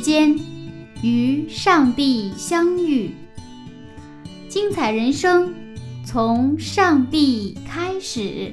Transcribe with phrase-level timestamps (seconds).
[0.00, 0.38] 间
[1.02, 3.10] 与上帝相遇，
[4.48, 5.54] 精彩人生。
[6.02, 8.52] 从上帝开始。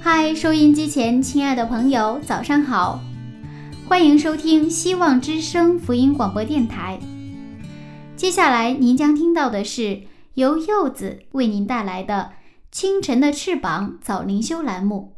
[0.00, 3.00] 嗨，收音机前亲爱的朋友，早上好，
[3.88, 6.98] 欢迎收听希望之声福音广播电台。
[8.14, 10.02] 接下来您将听到的是
[10.34, 12.32] 由柚子为您带来的
[12.70, 15.14] 《清晨的翅膀》早灵修栏目。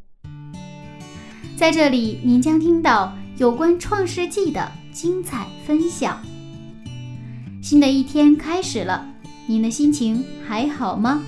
[1.57, 6.21] 在这里，您将听到有关创世纪的精彩分享。
[7.63, 9.07] 新的一天开始了。
[9.47, 11.23] 您的心情还好吗？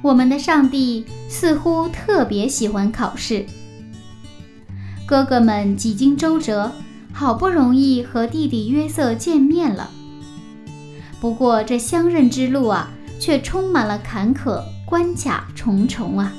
[0.00, 3.44] 我们的上帝似乎特别喜欢考试。
[5.04, 6.70] 哥哥们几经周折，
[7.12, 9.90] 好不容易和弟弟约瑟见面了。
[11.20, 12.90] 不过这相认之路啊，
[13.22, 16.32] 却充满了坎坷，关卡重重啊。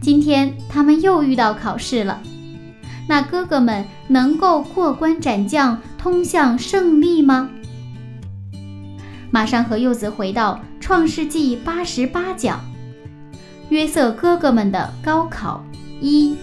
[0.00, 2.22] 今天他们又遇到考试了，
[3.08, 7.50] 那哥哥们能够过关斩将，通向胜利吗？
[9.32, 12.60] 马上和柚子回到《创世纪》八十八讲，
[13.70, 15.64] 约瑟哥哥们的高考
[16.00, 16.36] 一。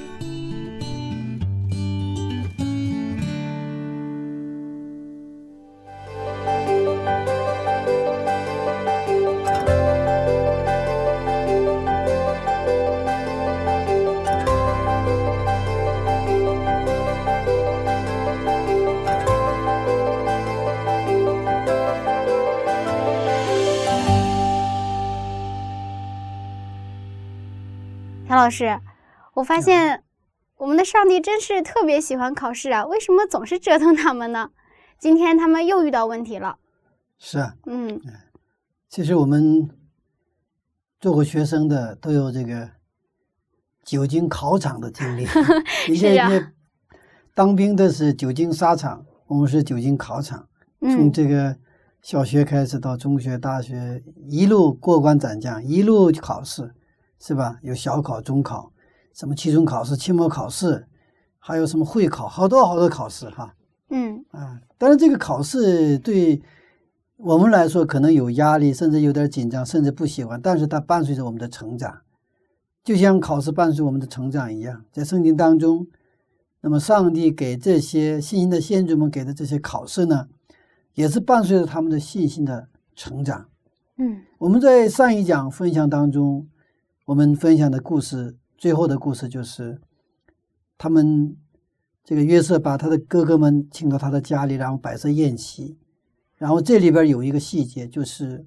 [28.45, 28.79] 老师，
[29.33, 30.03] 我发现
[30.57, 32.85] 我们的上帝真是特别喜欢考试啊！
[32.85, 34.51] 为什么总是折腾他们呢？
[34.99, 36.59] 今天他们又遇到问题了。
[37.17, 37.99] 是啊，嗯，
[38.87, 39.67] 其实我们
[40.99, 42.69] 做过学生的都有这个
[43.83, 45.25] 久经考场的经历。
[45.95, 46.29] 是呀。
[47.33, 50.47] 当兵的是久经沙场，我们是久经考场。
[50.81, 51.57] 从这个
[52.03, 56.75] 小学开始到中学、大学，一路过关斩将，一路考试。
[57.19, 57.57] 是吧？
[57.61, 58.71] 有小考、中考，
[59.13, 60.85] 什么期中考试、期末考试，
[61.39, 63.55] 还有什么会考，好多好多考试哈。
[63.89, 66.41] 嗯啊，当然这个考试对
[67.17, 70.39] 我们来说可能有压力，甚至有点紧张，甚至不喜欢。
[70.41, 72.01] 但是它伴随着我们的成长，
[72.83, 74.83] 就像考试伴随我们的成长一样。
[74.91, 75.87] 在圣经当中，
[76.61, 80.27] 那么上帝给这些信心的先祖们给的这些考试呢，
[80.93, 83.45] 也是伴随着他们的信心的成长。
[83.97, 86.47] 嗯，我们在上一讲分享当中。
[87.05, 89.79] 我们分享的故事，最后的故事就是，
[90.75, 91.37] 他们
[92.03, 95.77] 这个约瑟把他的哥哥们请到他的家里，然后摆设宴席，
[96.35, 98.43] 然后这里边有一个细节，就是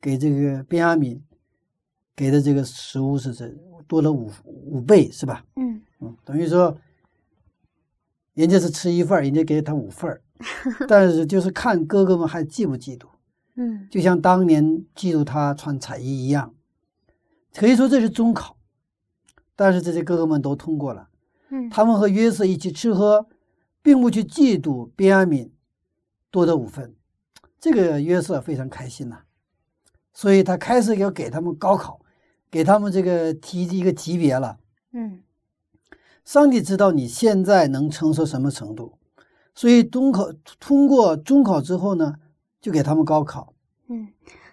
[0.00, 1.22] 给这个便雅敏
[2.14, 3.54] 给的这个食物是这
[3.86, 5.44] 多了五五倍，是吧？
[5.56, 6.74] 嗯嗯，等于说
[8.32, 10.18] 人家是吃一份人家给他五份
[10.88, 13.06] 但是就是看哥哥们还嫉不嫉妒，
[13.56, 16.54] 嗯，就像当年嫉妒他穿彩衣一样。
[17.56, 18.56] 可以说这是中考，
[19.54, 21.08] 但是这些哥哥们都通过了。
[21.48, 23.26] 嗯，他们和约瑟一起吃喝，
[23.82, 25.52] 并不去嫉妒边安敏
[26.30, 26.94] 多得五分，
[27.58, 29.20] 这个约瑟非常开心呐。
[30.12, 32.00] 所以他开始要给他们高考，
[32.50, 34.58] 给他们这个提一个级别了。
[34.92, 35.22] 嗯，
[36.24, 38.98] 上帝知道你现在能承受什么程度，
[39.54, 42.16] 所以中考通过中考之后呢，
[42.60, 43.54] 就给他们高考。
[43.88, 44.08] 嗯，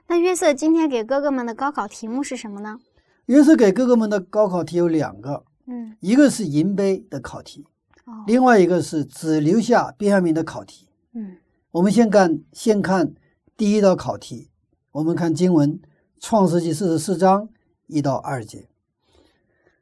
[0.08, 2.80] 那约瑟今天给哥哥们的高考题目是什么呢？
[3.28, 7.66] 约瑟给哥哥们的高考题有两个，嗯，一个是银杯的考题，
[8.06, 11.38] 哦，另外一个是只留下边下明的考题，嗯，
[11.72, 13.14] 我们先看先看
[13.56, 14.50] 第一道考题，
[14.92, 15.72] 我们看经文
[16.20, 17.48] 《创世纪》四十四章
[17.88, 18.60] 一到二节，《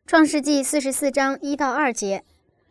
[0.06, 2.24] 创世纪》四十四章一到二节，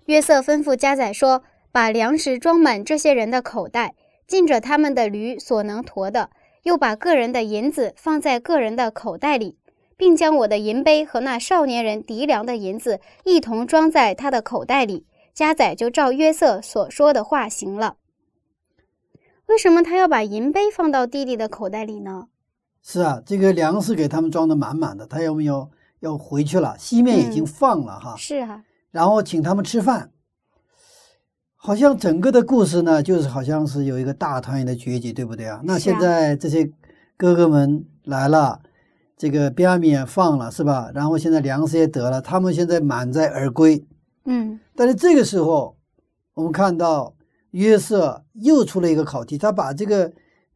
[0.05, 3.95] 约瑟吩咐家宰说：“把粮食装满这些人的口袋，
[4.27, 6.31] 尽着他们的驴所能驮的，
[6.63, 9.57] 又把个人的银子放在个人的口袋里。”
[10.01, 15.05] 并将我的银杯和那少年人敌粮的银子一同装在他的口袋里，
[15.35, 17.97] 加载就照约瑟所说的话行了。
[19.45, 22.29] 为什么他要把银杯放到弟弟的口袋里呢？
[22.83, 25.69] 是啊，这个粮食给他们装的满满的，他要没有
[25.99, 26.75] 要回去了？
[26.79, 30.13] 西面已经放了哈，是啊，然后请他们吃饭。
[31.57, 35.61] 好像整个的故事呢，就是好像是有一个大团圆的结局，对不对啊？
[35.63, 36.73] 那现在这些
[37.19, 38.63] 哥哥们来了，
[39.21, 40.91] 这个便雅悯也放了，是吧？
[40.95, 43.87] 然后现在粮食也得了，他们现在满载而归。
[44.25, 45.77] 嗯，但是这个时候，
[46.33, 47.15] 我们看到
[47.51, 50.11] 约瑟又出了一个考题，他把这个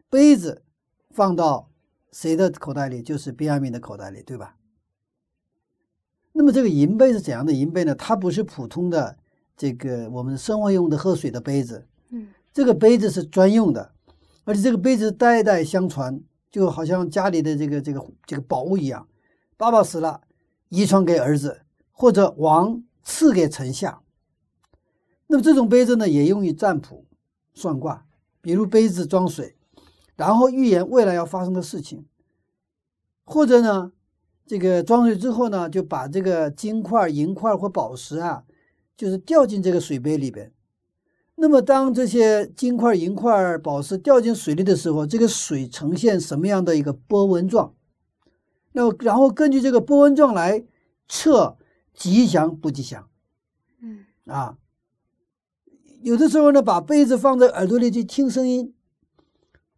[0.09, 0.63] 杯子
[1.11, 1.69] 放到
[2.11, 3.03] 谁的口袋里？
[3.03, 4.57] 就是便雅悯的口袋里，对吧？
[6.33, 7.95] 那么这个银杯是怎样的银杯呢？
[7.95, 9.19] 它不是普通的。
[9.59, 13.93] 这个我们生活用的喝水的杯子，嗯，这个杯子是专用的，
[14.45, 16.19] 而且这个杯子代代相传，
[16.55, 19.09] 就好像家里的这个这个这个宝物一样。
[19.57, 20.21] 爸爸死了，
[20.69, 24.03] 遗传给儿子，或者王赐给臣下。
[25.27, 27.07] 那么这种杯子呢，也用于占卜、
[27.55, 28.07] 算卦，
[28.41, 29.57] 比如杯子装水，
[30.15, 32.07] 然后预言未来要发生的事情，
[33.25, 33.91] 或者呢，
[34.47, 38.45] 这个装水之后呢，就把这个金块、银块或宝石啊。
[38.97, 40.53] 就是掉进这个水杯里边，
[41.37, 47.75] 那么当这些金块、银块、宝石掉进水里的时候，这个水呈现什么样的一个波纹状？
[48.73, 50.65] 那然后根据这个波纹状来
[51.09, 51.57] 测
[51.93, 53.09] 吉祥不吉祥。
[53.81, 54.57] 嗯啊，
[56.03, 58.73] 有的时候呢，把杯子放在耳朵里去听声音，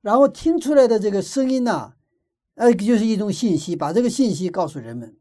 [0.03, 1.95] 然后听出来的这个声音呢，
[2.55, 5.17] 呃，就是一种信息，把这个信息告诉人们。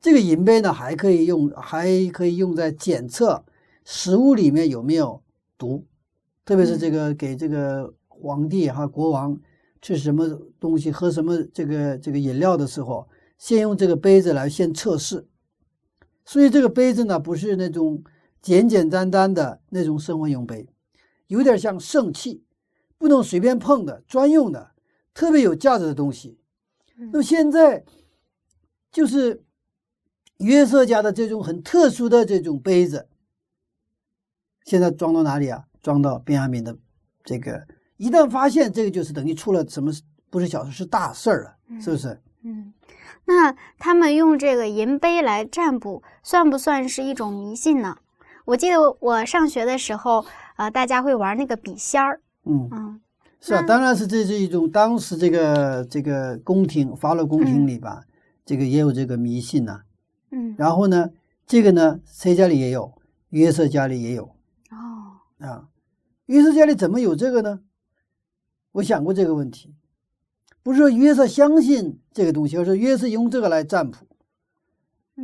[0.00, 3.44] 这个银杯呢，还可以用，还可以用在检测
[3.84, 5.22] 食物里面有没有
[5.58, 5.86] 毒，
[6.44, 9.38] 特别是这个给这个皇帝哈国王
[9.80, 10.28] 吃什么
[10.60, 13.08] 东西、喝什么这个这个饮料的时候，
[13.38, 15.26] 先用这个杯子来先测试。
[16.24, 18.02] 所以这个杯子呢，不是那种
[18.40, 20.68] 简简单单的那种生活用杯，
[21.26, 22.44] 有点像圣器，
[22.98, 24.72] 不能随便碰的，专用的，
[25.12, 26.38] 特别有价值的东西。
[26.96, 27.84] 那么现在
[28.90, 29.42] 就是。
[30.38, 33.06] 约瑟家的这种很特殊的这种杯子，
[34.64, 35.64] 现在装到哪里啊？
[35.82, 36.76] 装到便雅悯的
[37.24, 37.66] 这个。
[37.96, 39.92] 一旦发现这个，就是等于出了什么
[40.30, 42.20] 不是小事，是大事儿了，是不是？
[42.42, 42.72] 嗯，
[43.26, 47.96] 那他们用这个银杯来占卜，算不算是一种迷信呢？
[48.44, 50.24] 我记得我上学的时候，
[50.56, 52.20] 呃，大家会玩那个笔仙儿。
[52.44, 53.00] 嗯嗯，
[53.40, 58.02] 是啊，当然是这是一种当时这个这个宫廷法老宫廷里吧，
[58.44, 59.82] 这个也有这个迷信呐。
[60.32, 61.10] 嗯，然后呢，
[61.46, 62.92] 这个呢，谁家里也有？
[63.30, 64.34] 约瑟家里也有。
[65.42, 65.68] 啊，
[66.26, 67.60] 约瑟家里怎么有这个呢？
[68.72, 69.74] 我想过这个问题，
[70.62, 74.06] 不是说约瑟相信这个东西，而是约瑟用这个来占卜，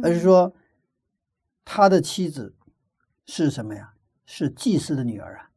[0.02, 0.54] 而是说
[1.64, 2.54] 他的妻子
[3.24, 3.94] 是什么呀？
[4.26, 5.50] 是祭司的女儿啊，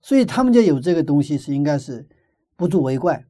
[0.00, 2.08] 所以他们家有这个东西是应该是
[2.54, 3.26] 不足为怪。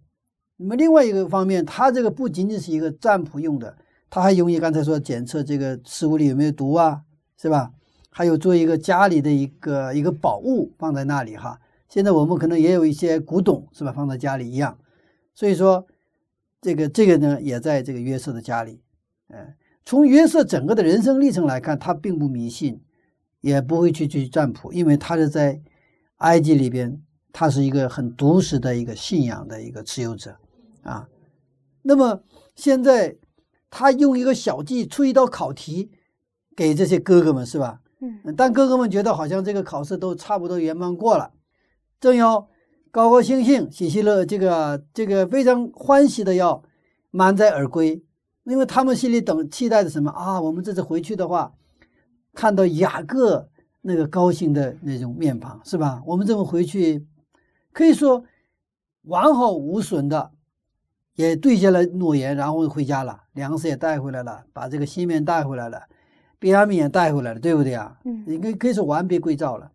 [0.58, 3.78] 那么另外一个方面，他这个不仅仅是一个占卜用的。
[4.10, 7.04] 他还用于刚才说检测这个食物里有没有毒啊，
[7.38, 7.72] 是吧？
[8.12, 11.58] 还有做一个家里的一个一个宝物放在那里哈。
[11.88, 14.78] 现在我们可能也有一些古董是吧，放在家里一样。
[15.34, 15.86] 所以说，
[16.60, 18.80] 这个这个呢也在这个约瑟的家里。
[19.28, 19.54] 嗯，
[19.84, 22.80] 从约瑟整个的人生历程来看，他并不迷信，
[23.40, 25.60] 也不会去去占卜，因为他是在
[26.18, 27.02] 埃及里边，
[27.32, 30.36] 他是一个很独实的一个信仰的一个持有者
[30.82, 31.08] 啊。
[31.82, 32.22] 那么
[32.54, 33.16] 现在。
[33.74, 35.90] 他用一个小计出一道考题
[36.54, 37.80] 给这些哥哥们，是吧？
[38.02, 38.34] 嗯。
[38.36, 41.32] 但哥哥们觉得好像这个考试都差不多圆满过了，
[41.98, 42.48] 正要
[42.90, 46.62] 高高兴兴、喜喜乐，这个这个非常欢喜的要
[47.10, 48.04] 满载而归，
[48.44, 50.38] 因为他们心里等期待着什么啊？
[50.38, 51.54] 我们这次回去的话，
[52.34, 53.48] 看到雅各
[53.80, 56.02] 那个高兴的那种面庞，是吧？
[56.04, 57.06] 我们这么回去，
[57.72, 58.24] 可以说
[59.04, 60.32] 完好无损的。
[61.14, 65.82] 也兑现了诺言，然后回家了，粮食也带回来了，把这个西面带回来了，
[66.42, 67.96] 便雅悯也带回来了，对不对啊？
[68.04, 69.70] 嗯，应该可以说完璧归赵了，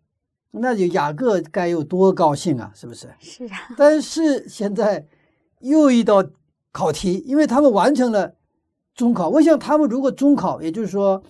[0.52, 3.08] 那就雅各该有多高兴啊，是不是？
[3.18, 3.56] 是啊。
[3.76, 5.06] 但是现在
[5.60, 6.22] 又一道
[6.70, 8.34] 考题，因为他们完成了
[8.94, 11.22] 中考，我想他们如果中考，也就是说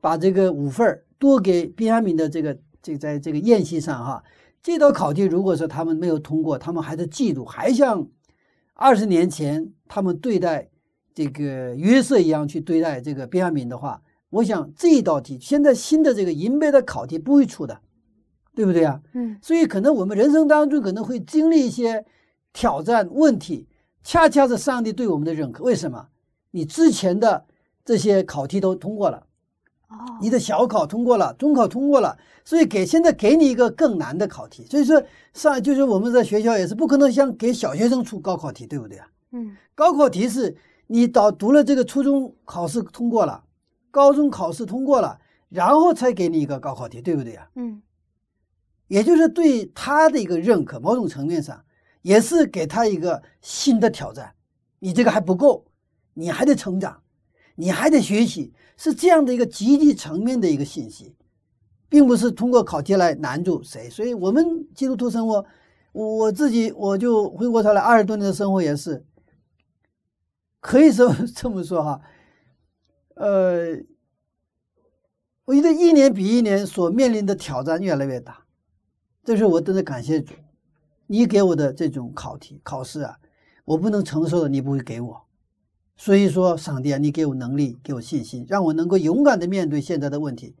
[0.00, 4.24] 把这个五份多给便雅悯的这个这在这个宴席上哈，
[4.62, 8.08] 这道考题如果说他们没有通过，他们还在嫉妒，还像。
[8.80, 10.68] 二十年前，他们对待
[11.12, 14.00] 这个约瑟一样去对待这个便雅悯的话，
[14.30, 17.80] 我想这一道题，现在新的这个银杯的考题不会出的，
[18.54, 19.00] 对不对啊？
[19.14, 22.04] 嗯，所以可能我们人生当中可能会经历一些
[22.52, 23.66] 挑战问题，
[24.02, 25.64] 恰恰是上帝对我们的认可。
[25.64, 26.08] 为什么？
[26.50, 27.46] 你之前的
[27.84, 29.24] 这些考题都通过了，
[29.88, 34.66] 哦，你的小考通过了，中考通过了，所以给现在给你一个更难的考题。
[34.66, 39.06] 所以说上就是我们在学校也是不可能像给小学生出高考题，对不对啊？
[39.32, 40.56] 嗯高考题是
[40.86, 43.44] 你到读了这个初中考试通过了，
[43.98, 47.50] 高中考试通过了，然后才给你一个高考题，对不对啊？
[47.56, 47.82] 嗯
[48.86, 51.62] 也就是对他的一个认可，某种层面上
[52.02, 54.32] 也是给他一个新的挑战。
[54.78, 55.66] 你这个还不够，
[56.14, 57.02] 你还得成长，
[57.56, 61.16] 你还得学习，是这样的一个积极层面的一个信息，
[61.88, 63.90] 并不是通过考题来难住谁。
[63.90, 65.44] 所以，我们基督徒生活，
[65.92, 69.04] 我我自己我就回过头来，二十多年的生活也是，
[70.60, 72.00] 可以说 这么说哈，
[73.18, 73.76] 呃，
[75.44, 78.44] 我觉得一年比一年所面临的挑战越来越大。
[79.24, 80.34] 这是我真的感谢主，
[81.08, 83.18] 你给我的这种考题考试啊，
[83.64, 85.24] 我不能承受的，你不会给我。
[85.96, 90.54] 所以说，上帝啊，你给我能力，给我信心，让我能够勇敢的面对现在的问题。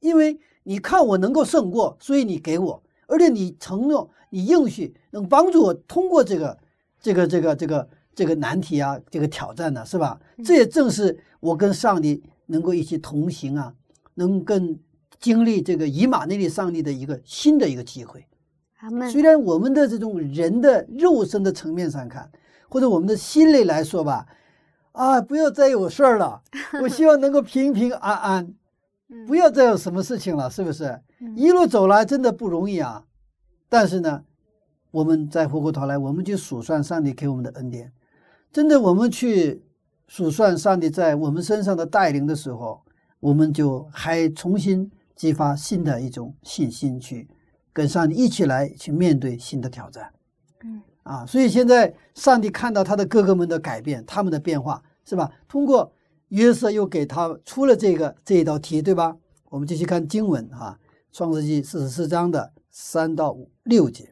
[0.00, 6.58] 因为你看我能够胜过，所以你给我，而且你承诺，你应许能帮助我通过这个、
[7.00, 10.20] 这个、这个、这个、这个难题啊，这个挑战呢、是吧？
[10.44, 13.74] 这也正是我跟上帝能够一起同行啊，
[14.14, 14.78] 能跟。
[15.20, 18.26] 经历这个以马内利上帝的一个新的一个机会。
[19.08, 22.28] 虽然我们的这种人的肉身的层面上看，
[22.68, 24.26] 或者我们的心里来说吧，
[24.90, 26.42] 啊，不要再有事儿了，
[26.82, 28.54] 我希望能够平平安安，
[29.28, 31.00] 不要再有什么事情了，是不是？
[31.36, 33.04] 一路走来真的不容易啊。
[33.68, 34.24] 但是呢，
[34.90, 37.92] 我们再回过头来，我们就数算上帝给我们的恩典，
[38.52, 39.62] 真的，我们去
[40.06, 42.82] 数算上帝在我们身上的带领的时候，
[43.20, 44.90] 我们就还重新。
[45.14, 47.28] 激发新的一种信心，去
[47.72, 50.10] 跟上帝一起来去面对新的挑战。
[50.64, 55.30] 嗯啊，所以现在上帝看到他的哥哥们的改变，他们的变化，是吧？
[55.46, 55.92] 通过
[56.28, 59.16] 约瑟又给他出了这个这一道题，对吧？
[59.50, 60.78] 我们继续看经文哈，
[61.16, 64.04] 《创世纪》四十四章的三到六节。《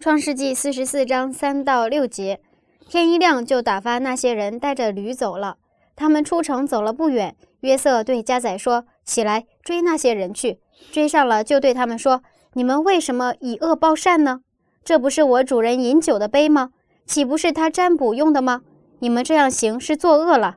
[0.00, 2.40] 创世纪》四十四章三到六节，
[2.88, 5.56] 天一亮就打发那些人带着驴走了。
[5.96, 10.60] 他们出城走了不远，约瑟对加载说：“起来，追那些人去。”
[10.90, 12.22] 追上了，就对他们说
[12.54, 14.40] ：“你们为什么以恶报善呢？
[14.84, 16.70] 这不是我主人饮酒的杯吗？
[17.06, 18.62] 岂不是他占卜用的吗？
[18.98, 20.56] 你们这样行是作恶了。”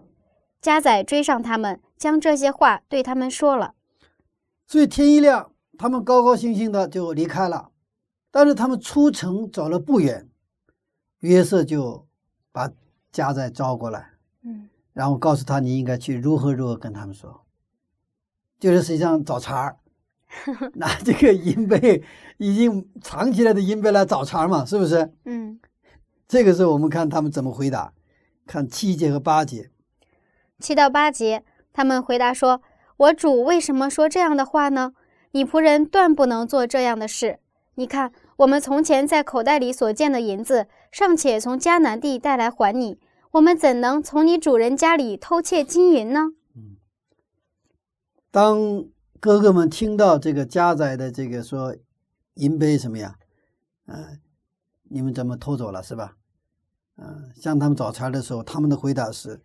[0.59, 3.75] 加载追上他们，将这些话对他们说了。
[4.65, 7.69] 所以天一亮，他们高高兴兴的就离开了。
[8.31, 10.27] 但是他们出城走了不远，
[11.19, 12.06] 约瑟就
[12.57, 12.71] 把
[13.11, 14.09] 家再招过来。
[14.43, 17.45] 嗯然后告诉他你应该去如何如何跟他们说，
[18.59, 19.77] 就是实际上找茬儿，
[20.73, 22.03] 拿这个银杯
[22.37, 25.13] 已经藏起来的银杯来找茬儿嘛，是不是？
[25.25, 25.59] 嗯，
[26.27, 27.93] 这个时候我们看他们怎么回答，
[28.47, 29.69] 看七节和八节。
[30.59, 32.63] 七到八节，他们回答说
[32.97, 34.93] ：“我主为什么说这样的话呢？
[35.33, 37.37] 你仆人断不能做这样的事。
[37.75, 42.99] 你看，我们从前在口袋里所见的银子，尚且从迦南地带来还你。”
[43.31, 46.31] 我们怎能从你主人家里偷窃金银呢？
[46.55, 46.77] 嗯，
[48.31, 48.85] 当
[49.19, 51.75] 哥哥们听到这个家宰的这个说
[52.35, 53.19] 银杯什么呀，
[53.85, 54.19] 嗯、
[54.83, 56.15] 你们怎么偷走了是吧？
[56.95, 59.41] 嗯、向他们找茬的时候，他们的回答是：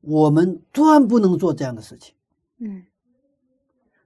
[0.00, 2.14] 我们断不能做这样的事情。
[2.58, 2.86] 嗯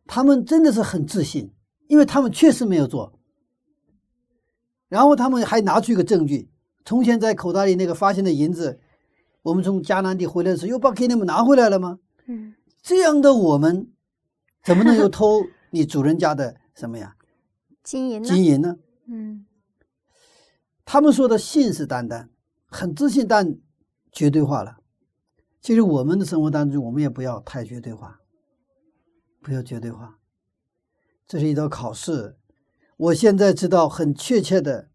[0.06, 1.54] 他们真的是很自信，
[1.86, 3.19] 因为他们确实没有做。
[4.90, 6.50] 然后他们还拿出一个证据。
[6.84, 8.78] 从前在口袋里那个发现的银子，
[9.42, 12.00] 我们从迦南地回来的时候，又把给你们拿回来了吗？
[12.26, 13.90] 嗯，这样的我们，
[14.64, 17.16] 怎么能又偷你主人家的什么呀？
[17.84, 18.28] 金银呢？
[18.28, 18.76] 金银呢？
[19.06, 19.46] 嗯
[20.84, 22.28] 他们说的信誓旦旦，
[22.66, 23.56] 很自信，但
[24.10, 24.78] 绝对化了。
[25.60, 28.18] 其实我们的生活当中，我们也不要太绝对化，
[29.40, 30.18] 不要绝对化。
[31.28, 32.39] 这是一道考试。
[33.00, 34.90] 我现在知道很确切的，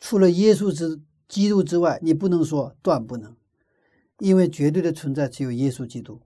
[0.00, 3.36] 除了耶稣之基督之外，你不能说断不能，
[4.18, 6.20] 因为绝对的存在只有耶稣基督。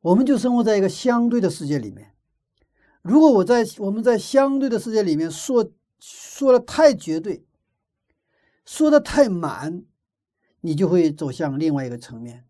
[0.00, 2.14] 我们就生活在一个相对的世界里面。
[3.02, 5.70] 如果我在我们在相对的世界里面说
[6.00, 7.44] 说的太绝对，
[8.64, 9.84] 说的太满，
[10.62, 12.46] 你就会走向另外一个层面，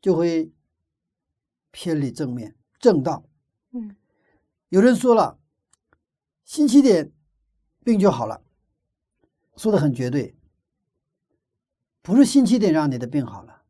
[0.00, 0.50] 就会
[1.70, 3.22] 偏离正面正道。
[3.70, 3.94] 嗯，
[4.70, 5.38] 有人说了，
[6.44, 7.12] 新起点
[7.88, 8.42] 病就好了，
[9.56, 10.36] 说的很绝对。
[12.02, 13.62] 不是星期点让你的病好了，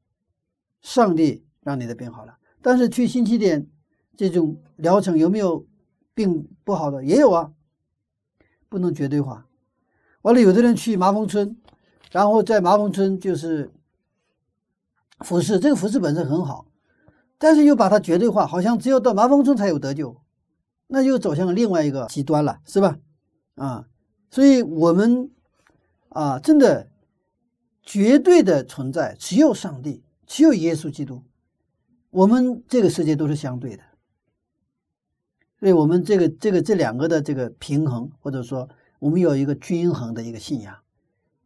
[0.83, 2.37] 上帝让你的病好了。
[2.61, 3.71] 但是去星期点
[4.17, 5.65] 这种疗程有没有
[6.15, 7.05] 病不好的？
[7.05, 7.53] 也有啊，
[8.69, 9.47] 不能绝对化。
[10.23, 11.57] 完了，有的人去麻风村，
[12.11, 13.71] 然后在麻风村就是
[15.21, 16.67] 服侍，这个服侍本身很好，
[17.39, 20.21] 但是又把它绝对化，好像只有到麻风村才有得救，
[20.89, 22.99] 那就走向另外一个极端了，是吧？
[23.55, 23.89] 啊，
[24.31, 25.31] 所以我们
[26.11, 26.89] 啊，真的
[27.83, 31.23] 绝对的存在只有上帝，只有耶稣基督，
[32.11, 33.83] 我们这个世界都是相对的，
[35.61, 38.69] 所以我们这个这个这两个的这个平衡，或者说
[38.99, 40.77] 我们有一个均衡的一个信仰，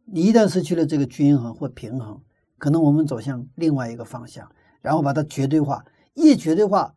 [0.05, 2.21] 你一旦失去了这个均衡或平衡，
[2.57, 4.51] 可能我们走向另外一个方向。
[4.81, 6.93] 然后把它绝对化，一绝对化，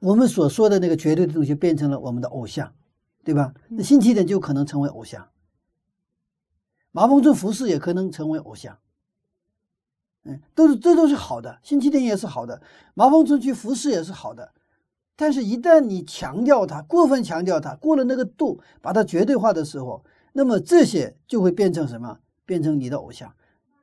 [0.00, 2.74] 我们所说的那个绝对的东西变成了我们的偶像，
[3.26, 3.52] 对吧？
[3.68, 5.28] 那新起点就可能成为偶像，
[6.92, 8.78] 麻风村服饰也可能成为偶像，
[10.22, 12.62] 嗯，都是这都是好的，新起点也是好的，
[12.94, 14.52] 麻风村去服饰也是好的，
[15.16, 22.20] 但是，一旦你强调它，过分强调它，过了那个度，把它绝对化的时候，那么这些就会变成什么？
[22.44, 23.34] 变成你的偶像，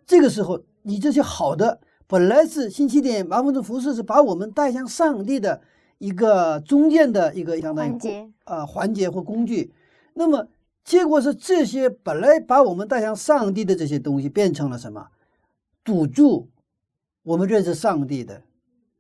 [0.06, 1.82] 这个时候，你这些好的。
[2.08, 5.62] 本来是新起点，麻风村服饰是把我们带向上帝的
[5.98, 9.74] 一个中间的一个相当于啊环节或工具。
[10.14, 10.48] 那么
[10.84, 15.08] 结果是这些本来把我们带向上帝的这些东西变成了什么？
[15.84, 16.50] 堵住
[17.24, 18.42] 我们认识上帝的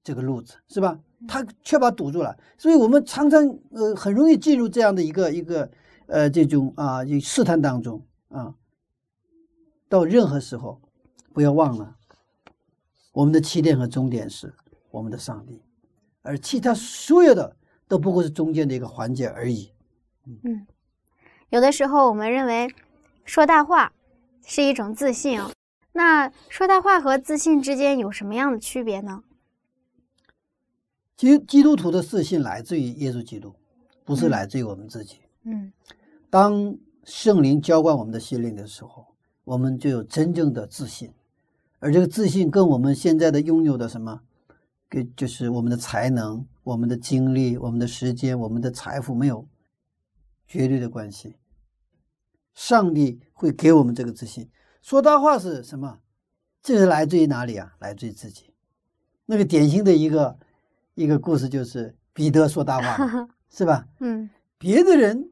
[0.03, 0.99] 这个路子，是吧？
[1.27, 2.37] 他却把堵住了。
[2.57, 5.69] 所以我们常常呃很容易进入这样的一个一个
[6.07, 8.55] 呃这种啊试探当中啊。
[9.87, 10.81] 到任何时候，
[11.33, 11.95] 不要忘了。
[13.11, 14.51] 我们的起点和终点是
[14.89, 15.61] 我们的上帝，
[16.23, 17.55] 而其他所有的
[17.87, 19.71] 都不过是中间的一个环节而已。
[20.25, 20.65] 嗯，
[21.49, 22.73] 有的时候我们认为
[23.25, 23.93] 说大话
[24.43, 25.39] 是一种自信，
[25.91, 29.23] 那说大话和自信之间有什么样的区别呢？
[31.15, 33.53] 基基督徒的自信来自于耶稣基督，
[34.03, 35.19] 不是来自于我们自己。
[35.43, 35.71] 嗯，
[36.29, 39.05] 当圣灵浇灌我们的心灵的时候，
[39.43, 41.11] 我们就有真正的自信。
[41.79, 44.21] 而这个自信跟我们现在的拥有的什么，
[44.93, 49.47] 跟就是我们的才能、我们的精力、我们的时间、我们的财富没有
[50.47, 51.35] 绝对的关系。
[52.53, 54.47] 上帝会给我们这个自信。
[54.83, 55.97] 说大话是什么？
[56.61, 57.73] 这是来自于哪里啊？
[57.79, 58.53] 来自于自己。
[59.25, 60.37] 那个典型的一个
[60.93, 63.87] 一个故事就是彼得说大话， 是吧？
[63.99, 64.29] 嗯，
[64.59, 65.31] 别的人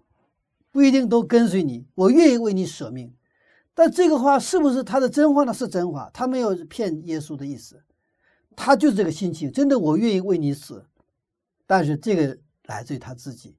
[0.72, 3.14] 不一定都跟随你，我愿意为你舍命。
[3.76, 5.54] 但这个话是不是他的真话呢？
[5.54, 7.84] 是真话，他没有骗耶稣的意思，
[8.56, 10.86] 他就是这个心情，真的，我愿意为你死。
[11.66, 13.56] 但是这个来自于他自己，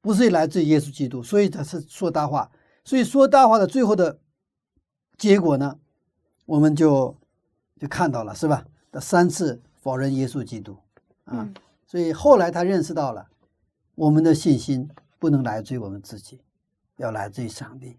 [0.00, 2.50] 不是来自于耶稣基督，所以他是说大话。
[2.84, 4.18] 所以说大话的最后的
[5.16, 5.78] 结果呢，
[6.46, 7.16] 我们就
[7.78, 8.64] 就看到了，是吧？
[8.90, 10.76] 他三次否认耶稣基督
[11.24, 11.48] 啊，
[11.86, 13.28] 所以后来他认识到了，
[13.94, 14.88] 我们的信心
[15.18, 16.40] 不能来自于我们自己，
[16.96, 17.98] 要来自于上帝。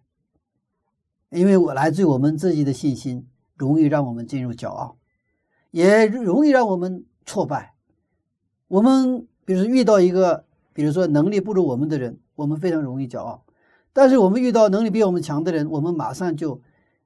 [1.29, 4.97] 因为我来自于我们自己的信心，容易让我们进入骄傲，
[5.71, 7.73] 也容易让我们挫败。
[8.67, 13.43] 我们比如遇到一个，比如说能力不如我们的人，我们非常容易骄傲；
[13.93, 16.61] 但是我们遇到能力比我们强的人，我们马上就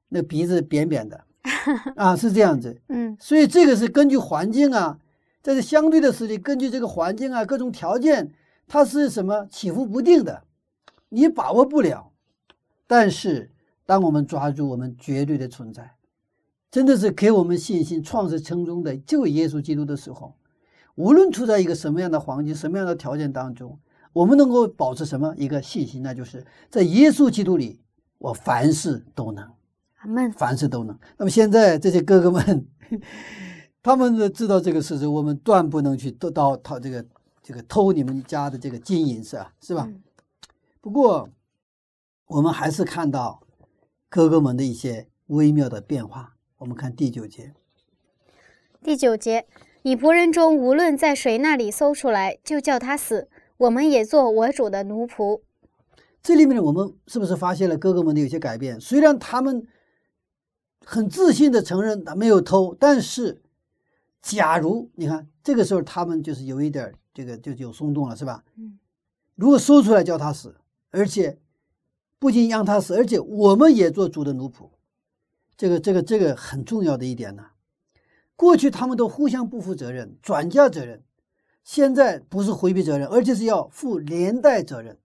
[0.10, 1.24] 那鼻子扁扁的
[1.96, 2.82] 啊，是这样子。
[2.90, 5.00] 嗯，所以这个是根据环境啊，
[5.42, 8.32] 这是相对的实力，根据这个环境啊，各种条件，
[8.68, 10.44] 它是什么起伏不定的，
[11.10, 12.12] 你把握不了。
[12.88, 13.50] 但是。
[13.86, 15.92] 当我们抓住我们绝对的存在，
[16.74, 20.34] 真的是给我们信心、创始成终的就耶稣基督的时候，
[20.96, 23.78] 无论处在一个什么样的环境、什么样的条件当中，
[24.12, 26.02] 我们能够保持什么一个信心？
[26.02, 27.80] 那就是在耶稣基督里，
[28.18, 29.48] 我凡事都能。
[30.00, 30.32] 阿门。
[30.32, 30.98] 凡事都能。
[31.16, 32.68] 那么现在这些哥哥们，
[33.84, 37.06] 他们都知道这个事实，我们断不能去得到他这个
[37.44, 39.54] 这个偷你们家的这个金银，是吧？
[39.62, 39.88] 是吧？
[40.82, 41.30] 不过
[42.26, 43.42] 我们还是看到。
[44.10, 46.33] 哥哥们的一些微妙的变化，
[46.64, 47.54] 我们看第九节。
[48.82, 49.46] 第九节，
[49.82, 53.28] 你仆人中无论在谁那里搜出来，就叫他死。
[53.58, 55.42] 我们也做我主的奴仆。
[56.22, 58.80] 这里面我们是不是发现了哥哥们的有些改变？
[58.80, 59.68] 虽然他们
[60.86, 63.42] 很自信的承认他没有偷，但是
[64.22, 68.42] 假如你看这个时候，他们就是有一点这个就有松动了，是吧？
[68.56, 68.80] 嗯。
[69.36, 70.56] 如果搜出来叫他死，
[70.92, 71.38] 而且。
[72.20, 74.70] 不仅让他死，而且我们也做主的奴仆，
[75.58, 77.48] 这个、这个、这个很重要的一点呢。
[78.36, 81.00] 过去他们都互相不负责任，转嫁责任；
[81.64, 84.98] 现在不是回避责任，而且是要负连带责任。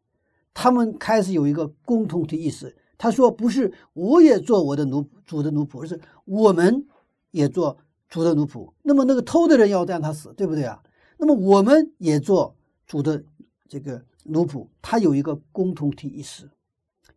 [0.55, 2.77] 他们开始有一个共同体意识。
[2.97, 6.85] 他说：“不是我也做我的奴主的奴仆，而是我们
[7.31, 8.73] 也做主的奴仆。
[8.83, 10.83] 那么那个偷的人要让他死，对不对啊？
[11.19, 12.57] 那么我们也做
[12.89, 13.23] 主的
[13.69, 14.67] 这个奴仆。
[14.83, 16.51] 他有一个共同体意识。”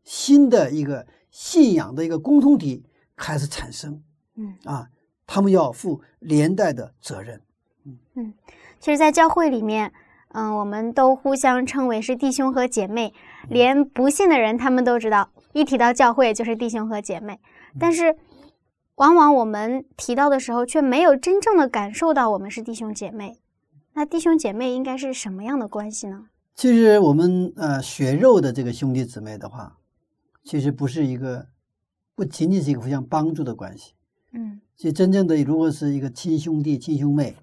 [0.03, 2.83] 新的一个信仰的一个共同体
[3.21, 4.01] 开始产生，
[4.35, 4.89] 嗯啊，
[5.27, 7.39] 他们要负连带的责任，
[8.15, 8.33] 嗯，
[8.79, 9.93] 其实，在教会里面，
[10.29, 13.13] 嗯，我们都互相称为是弟兄和姐妹，
[13.47, 17.39] 连不信的人他们都知道，一提到教会就是弟兄和姐妹。
[17.79, 18.17] 但是，
[18.95, 23.39] 往往我们提到的时候，却没有真正的感受到我们是弟兄姐妹。
[23.93, 26.25] 那弟兄姐妹应该是什么样的关系呢？
[26.55, 29.77] 其实我们呃血肉的这个兄弟姊妹的话，
[30.43, 31.47] 其实不是一个，
[32.21, 33.93] 不仅仅是一个互相帮助的关系。
[34.33, 37.35] 嗯，其实真正的如果是一个亲兄弟、亲兄妹，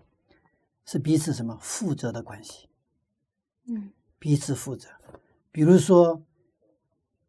[0.87, 2.69] 是彼此什么负责的关系。
[3.67, 4.89] 嗯，彼此负责。
[5.51, 6.23] 比如说，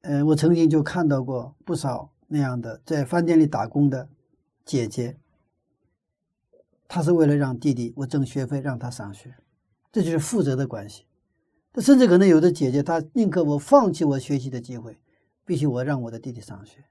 [0.01, 4.07] 呃，我曾经就看到过不少那样的在饭店里打工的
[4.63, 5.17] 姐姐，
[6.87, 9.33] 她是为了让弟弟我挣学费让他上学，
[9.91, 11.05] 这就是负责的关系。
[11.77, 14.99] 甚至可能有的姐姐，她宁可我放弃我学习的机会，
[15.43, 16.85] 必须我让我的弟弟上学，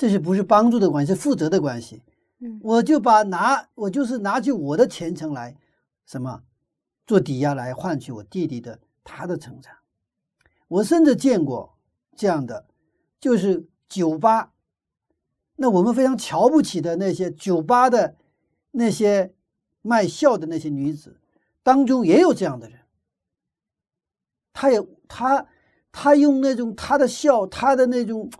[0.00, 1.12] 这是不是帮助的关系？
[1.12, 2.02] 是负责的关系。
[2.38, 5.54] 嗯，我就把拿我就是拿起我的前程来，
[6.06, 6.42] 什么
[7.06, 9.74] 做抵押来换取我弟弟的他的成长。
[10.68, 11.76] 我甚至见过
[12.16, 12.64] 这样的，
[13.20, 14.54] 就是酒吧，
[15.56, 18.16] 那我们非常瞧不起的那些酒吧的
[18.70, 19.34] 那些
[19.82, 21.20] 卖笑的那些女子
[21.62, 22.80] 当中，也有这样的人。
[24.54, 25.46] 他也他
[25.92, 28.30] 他用那种他的笑，他的那种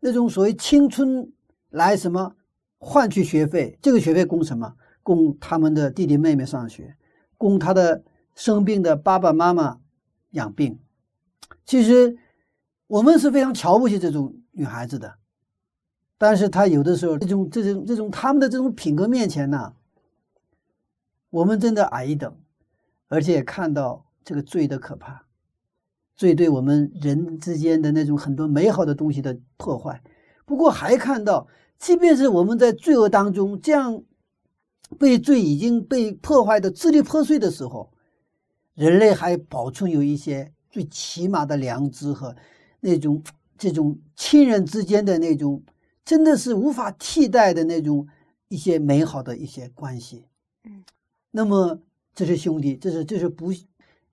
[0.00, 1.32] 那种所谓青春
[1.70, 2.36] 来什么
[2.78, 3.78] 换取学费？
[3.82, 4.76] 这个学费供什么？
[5.02, 6.96] 供他们的弟弟妹妹上学，
[7.36, 9.80] 供他的生病的爸爸妈妈
[10.30, 10.78] 养病。
[11.64, 12.18] 其实
[12.86, 15.16] 我们是非常瞧不起这种女孩子的，
[16.18, 19.74] 但是她有的时候这种这种这种他们的这种品格面前呢，
[21.30, 22.36] 我们真的矮一等，
[23.08, 25.27] 而且也看到这个罪的可怕。
[26.18, 30.02] 罪对我们人之间的那种很多美好的东西的破坏，
[30.44, 31.46] 不过还看到，
[31.78, 34.02] 即便是我们在罪恶当中这样
[34.98, 37.92] 被罪已经被破坏的支离破碎的时候，
[38.74, 42.34] 人类还保存有一些最起码的良知和
[42.80, 43.22] 那种
[43.56, 45.62] 这种亲人之间的那种
[46.04, 48.08] 真的是无法替代的那种
[48.48, 50.24] 一些美好的一些关系。
[50.64, 50.82] 嗯，
[51.30, 51.78] 那么
[52.12, 53.52] 这是兄弟，这是这是不。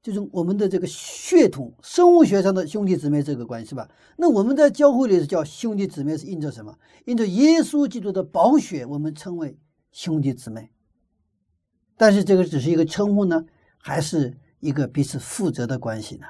[0.05, 3.89] 就是我们的这个血统，生物学上的兄弟姊妹这个关系吧。
[4.17, 6.77] 那我们在教会里叫兄弟姊妹，是印着什么？
[7.05, 9.57] 印着耶稣基督的宝血，我们称为
[9.91, 10.69] 兄弟姊妹。
[11.97, 13.45] 但是这个只是一个称呼呢，
[13.79, 16.27] 还是一个彼此负责的关系呢？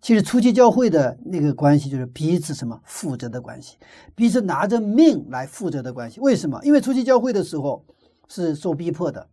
[0.00, 3.76] 其实初期教会的那个关系就是彼此什么负责的关系，
[4.14, 6.20] 彼此拿着命来负责的关系。
[6.20, 6.60] 为什么？
[6.62, 7.84] 因为初期教会的时候
[8.28, 9.28] 是受逼迫的。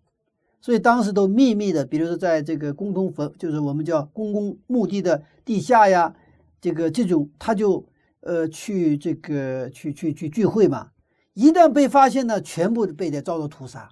[0.65, 6.15] 所以当时都秘密的，比如说在这个共同坟，就是我们叫公共墓地的地下呀，
[6.60, 7.86] 这个这种他就
[8.21, 10.89] 呃去这个去去去聚会嘛。
[11.36, 13.91] 一旦被发现呢，全部被得遭到屠杀。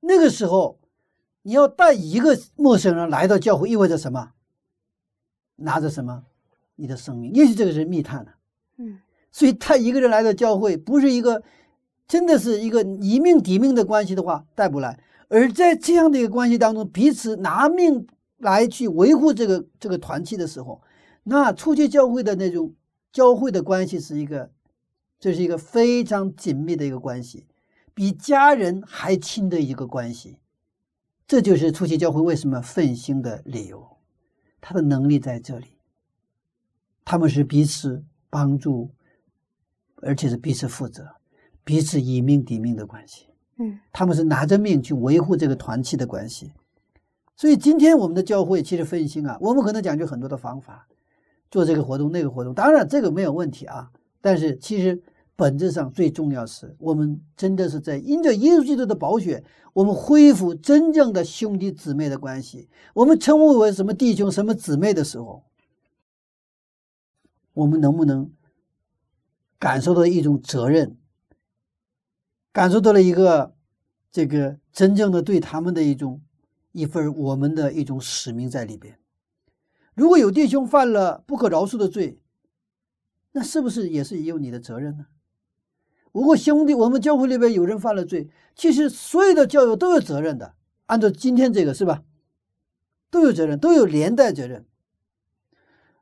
[0.00, 0.78] 那个时候，
[1.40, 4.32] 你要带一个陌生人来到教会，意味着什么？
[5.56, 6.24] 拿着什么？
[6.76, 7.32] 你的生命？
[7.32, 8.32] 也许这个是密探的。
[8.76, 8.98] 嗯，
[9.30, 11.42] 所以他一个人来到教会，不是一个
[12.06, 15.00] 真的是一个以命抵命的关系的话，带不来。
[15.32, 20.82] 而在这样的一个关系当中，彼此拿命来去维护这个这个团契的时候，
[21.22, 22.74] 那初期教会的那种
[23.10, 24.52] 教会的关系是一个，
[25.18, 27.46] 这是一个非常紧密的一个关系，
[27.94, 30.36] 比家人还亲的一个关系。
[31.26, 33.96] 这就是初期教会为什么奋兴的理由，
[34.60, 35.78] 他的能力在这里。
[37.06, 38.90] 他们是彼此帮助，
[40.02, 41.08] 而且是彼此负责，
[41.64, 43.28] 彼此以命抵命的关系。
[43.58, 46.52] 嗯，他们是拿着命去维护这个团契的关系，
[47.36, 50.86] 所以今天我们的教会其实分心啊，我们可能讲究很多的方法，
[51.50, 55.02] 做这个活动那个活动，当然这个没有问题啊，但是其实
[55.36, 62.68] 本质上最重要是我们真的是在因着耶稣基督的宝血，我们恢复真正的兄弟姊妹的关系。
[62.94, 65.42] 我们称呼为什么弟兄、什么姊妹的时候，
[67.52, 68.30] 我们能不能
[69.58, 70.96] 感受到一种责任？
[72.52, 73.54] 感受到了一个
[74.10, 76.20] 这个真正的对他们的一种
[76.72, 78.98] 一份我们的一种使命在里边。
[79.94, 82.20] 如果有弟兄犯了不可饶恕的罪，
[83.32, 85.06] 那是不是也是也有你的责任呢？
[86.12, 90.54] 如果兄弟，我们教会里边有人犯了罪，其实所有的教友都有责任的。
[90.86, 92.02] 按照今天这个是吧，
[93.10, 94.66] 都有责任，都有连带责任。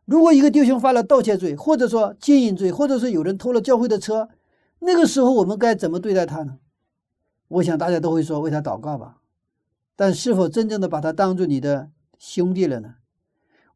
[0.05, 4.29] 如果一个弟兄犯了盗窃罪，或者说奸淫罪，或者是有人偷了教会的车。
[4.81, 6.59] 那个时候我们该怎么对待他呢？
[7.49, 9.21] 我想大家都会说为他祷告吧，
[9.97, 12.95] 但是否真正的把他当做你的兄弟了呢？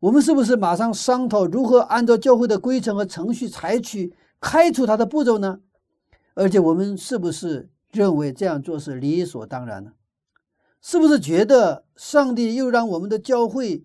[0.01, 5.61] 我们是不是马上商讨如何按照教会的规程和程序采取开除他的步骤呢？
[6.35, 9.93] 而且我们是不是认为这样做是理所当然呢？
[10.81, 13.85] 是不是觉得上帝又让我们的教会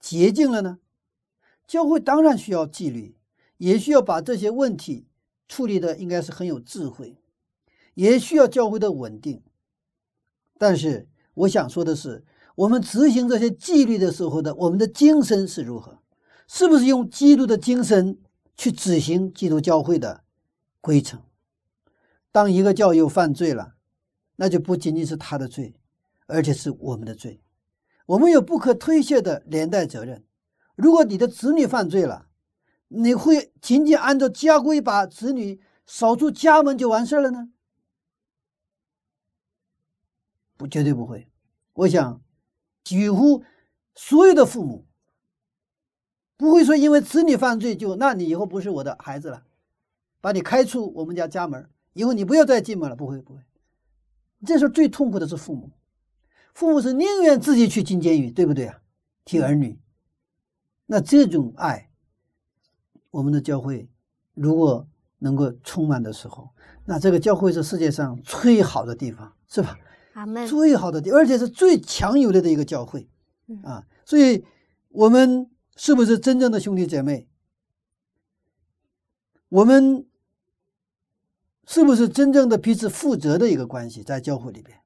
[0.00, 0.78] 洁净了呢？
[1.66, 3.16] 教会当然需要纪律，
[3.58, 5.07] 也需要把这些问题
[5.48, 7.16] 处理的应该是很有智慧，
[7.94, 9.42] 也需要教会的稳定。
[10.58, 15.98] 但是我想说的是，我们执行这些纪律的时候的我们的精神是如何？
[16.46, 18.18] 是不是用基督的精神
[18.56, 20.24] 去执行基督教会的
[20.80, 21.22] 规程？
[22.32, 23.74] 当一个教友犯罪了，
[24.36, 25.74] 那就不仅仅是他的罪，
[26.26, 27.40] 而且是我们的罪，
[28.06, 30.24] 我们有不可推卸的连带责任。
[30.76, 32.27] 如果你的子女犯罪了，
[32.88, 37.50] 你会仅仅按照家规把子女扫出家门就完事了呢？
[40.56, 41.28] 不，绝对不会。
[41.74, 42.20] 我想，
[42.82, 43.44] 几乎
[43.94, 44.86] 所有的父母
[46.36, 49.44] 不会说因为子女犯罪就那你以后不是我的孩子了，
[50.20, 52.96] 把你开出我们家家门，以后你不要再进门了。
[52.96, 53.40] 不会，不会。
[54.46, 55.70] 这时候最痛苦的是父母，
[56.54, 58.80] 父母是宁愿自己去进监狱，对不对啊？
[59.24, 59.78] 替儿女。
[60.86, 61.87] 那这种爱，
[63.10, 63.88] 我们的教会
[64.34, 64.86] 如果
[65.18, 66.50] 能够充满的时候，
[66.84, 69.78] 那这个教会是世界上最好的地方，是吧？
[70.48, 73.08] 最好的地，而且是最强有力的一个教会，
[73.62, 73.86] 啊！
[74.04, 74.44] 所以，
[74.88, 77.28] 我们是不是真正的兄弟姐妹？
[79.48, 80.06] 我们
[81.66, 84.02] 是不是真正的彼此负责的一个关系？
[84.02, 84.78] 在教会里边，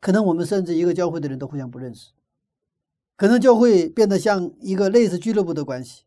[0.00, 2.10] 可能我们甚至一个教会的人都互相不认识。
[3.16, 6.02] 可能教会变得像一个类似俱乐部的关系。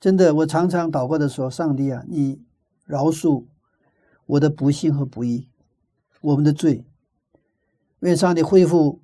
[0.00, 2.40] 真的，我常常祷告的时候：“上帝啊，你
[2.84, 3.46] 饶恕
[4.26, 5.48] 我的不幸和不义，
[6.20, 6.84] 我们的罪。
[8.00, 9.02] 愿上帝恢复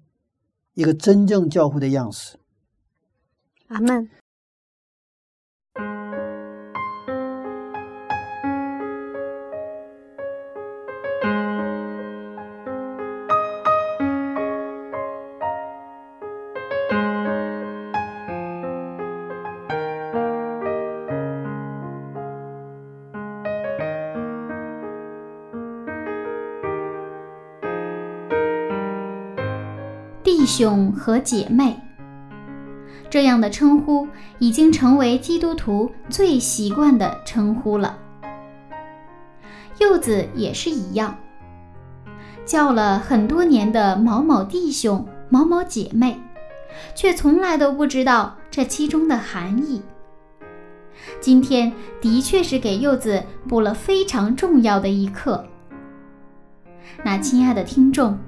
[0.74, 2.38] 一个真正教会的样式。”
[3.68, 4.09] 阿门。
[30.44, 31.74] 弟兄和姐妹，
[33.09, 34.07] 这样的称呼
[34.38, 37.96] 已经成为基督徒最习惯的称呼了。
[39.78, 41.16] 柚子也是一样，
[42.44, 46.20] 叫了很多年的某某弟兄、某某姐妹，
[46.94, 49.80] 却从来都不知道这其中的含义。
[51.22, 55.42] 今天的确是给柚子补了非常重要的一课。
[57.02, 58.18] 那亲爱的听众，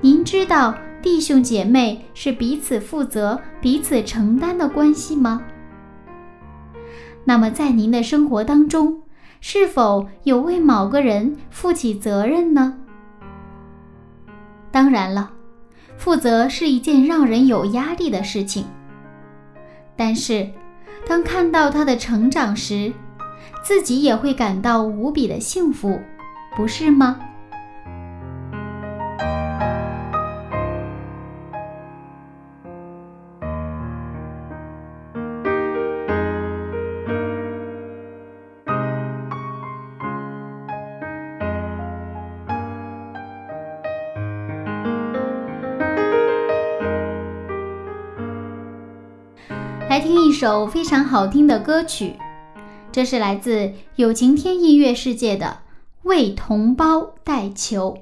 [0.00, 0.74] 您知道？
[1.06, 5.40] 弟兄姐妹是彼此负责、彼此承担的关系吗？
[7.24, 9.02] 那么，在您的生活当中，
[9.40, 12.76] 是否有为某个人负起责任呢？
[14.72, 15.30] 当然了，
[15.96, 18.64] 负责是一件让人有压力的事情。
[19.94, 20.50] 但是，
[21.06, 22.92] 当看到他的成长时，
[23.62, 26.00] 自己也会感到无比的幸福，
[26.56, 27.20] 不是吗？
[50.38, 52.12] 首非常好听的歌曲，
[52.92, 55.46] 这是来自友情天音乐世界的
[56.02, 57.96] 《为同胞代球》。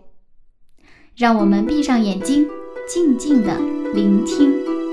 [1.14, 2.48] 让我们闭上眼睛，
[2.88, 3.56] 静静的
[3.94, 4.83] 聆听。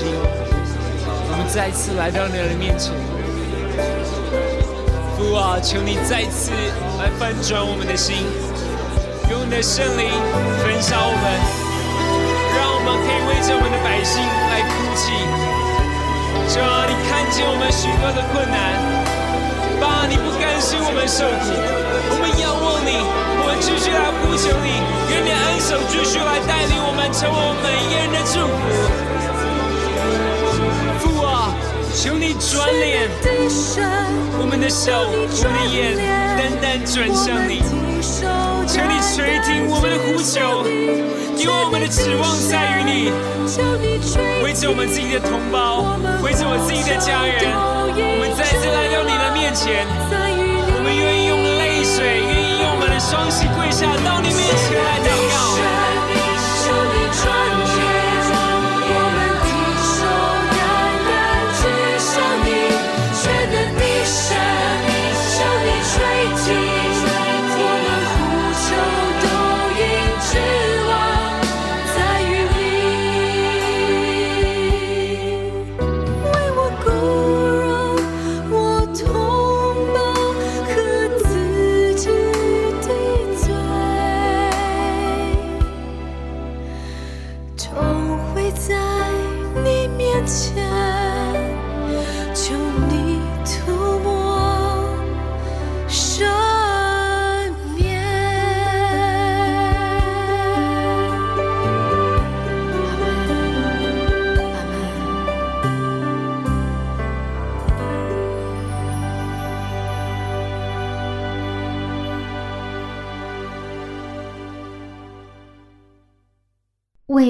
[0.00, 2.96] 我们再次来到你的面前。
[5.18, 6.50] 父啊，求你再次
[6.96, 8.24] 来翻转我们的心，
[9.28, 10.08] 用你的圣灵
[10.64, 11.24] 焚烧我们，
[12.56, 15.12] 让我们可以为着我们的百姓来哭泣。
[16.48, 18.80] 主啊，你看见我们许多的困难，
[19.76, 23.04] 爸，你不甘心我们受苦，我们仰望你。
[23.44, 24.80] 我们继续来呼求你，
[25.12, 29.11] 愿你恩手继续来带领我们，成为我们每一个人的祝福。
[31.94, 33.08] 求你转脸，
[34.40, 35.94] 我们的手，我们的眼，
[36.36, 37.62] 单单转向你。
[38.66, 40.64] 求你垂听我们的呼求，
[41.36, 43.12] 因为我们的指望在于你。
[44.42, 45.84] 为着我们自己的同胞，
[46.24, 49.86] 为着我自己的家人，我们再次来到你的面前，
[50.72, 52.24] 我们愿意用泪水。
[52.24, 54.98] 愿意用我们的双膝跪下，到你面前来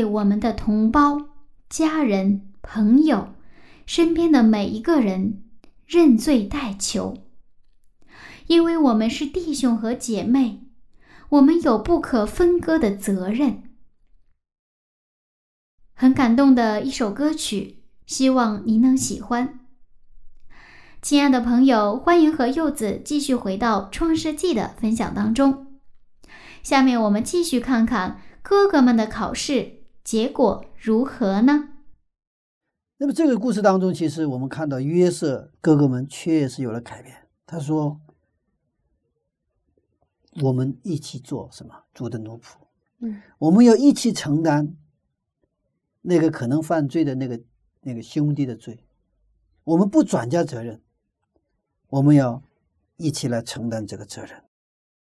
[0.05, 1.29] 我们的同胞、
[1.69, 3.35] 家人、朋友、
[3.87, 5.43] 身边的每一个人
[5.87, 7.19] 认罪代求，
[8.47, 10.61] 因为我们是弟兄和姐妹，
[11.31, 13.63] 我们有不可分割的责任。
[15.95, 19.61] 很感动的一首歌曲，希望您能喜欢。
[21.01, 25.81] 亲爱的朋友，欢迎和柚子继续回到《创世纪》的分享当中。
[26.63, 28.21] 下面我们继续看看。
[28.45, 31.69] 哥哥们的考试结果如何呢？
[32.99, 37.29] 那么这个故事当中，其实我们看到约瑟哥哥们确实有了改变。
[37.47, 38.01] 他说
[40.43, 42.55] ：“我们一起做什么主的奴仆？
[43.01, 44.77] 嗯，我们要一起承担
[46.01, 47.41] 那个可能犯罪的那个
[47.81, 48.85] 那个兄弟的罪。
[49.65, 50.81] 我们不转嫁责任，
[51.89, 52.43] 我们要
[52.97, 54.45] 一起来承担这个责任。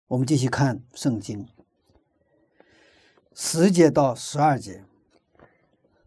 [0.07, 1.47] 我们继续看圣经。”
[3.33, 4.83] 十节到十二节，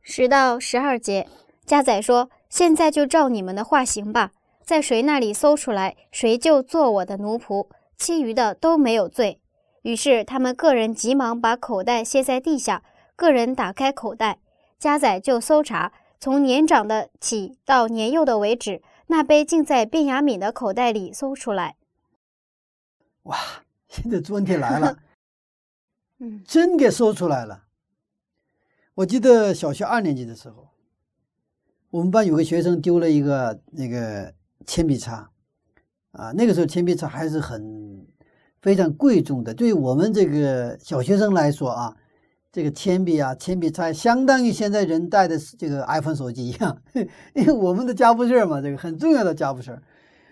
[0.03, 1.27] 十到十二节，
[1.65, 9.41] 加载说：“现在就照你们的话行吧，在谁那里搜出来，谁就做我的奴仆，其余的都没有罪。”
[9.83, 12.83] 于是他们个人急忙把口袋卸在地下，
[13.17, 14.39] 个人打开口袋，
[14.79, 21.77] 加载就搜查，从年长的起到年幼的为止，那杯竟在卞雅敏的口袋里搜出来。
[23.25, 23.39] 哇，
[23.89, 24.99] 现在问题来了，
[26.47, 27.65] 真给说出来了。
[28.95, 30.69] 我记得小学二年级的时候，
[31.91, 34.33] 我们班有个学生丢了一个那个
[34.65, 35.31] 铅笔擦，
[36.13, 38.07] 啊，那个时候铅笔擦还是很
[38.63, 41.97] 非常贵重的，对于我们这个小学生来说啊，
[42.53, 46.81] 这个铅笔啊，铅笔擦相当于现在人带的这个 iPhone 手机一样，
[47.35, 49.83] 因为我们的家务事儿嘛，这个很重要的家务事儿。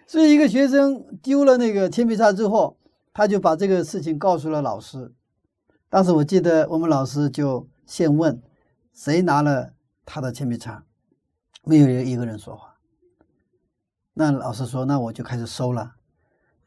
[0.06, 2.76] 所以一个学生丢了那个铅笔擦之后，
[3.12, 5.12] 他就把这个事情告诉了老师。
[5.92, 8.40] 当时我记得我们老师就先问
[8.94, 9.74] 谁拿了
[10.06, 10.82] 他的铅笔擦，
[11.64, 12.76] 没有一个人说话。
[14.14, 15.96] 那老师说，那我就开始收了，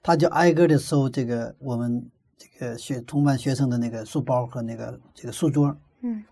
[0.03, 2.07] 他就挨个的收这个我们
[2.37, 6.23] 这个学同班学生的那个书包和那个这个书桌，嗯。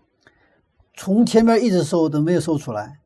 [0.96, 3.00] 从前面一直收都没有收出来。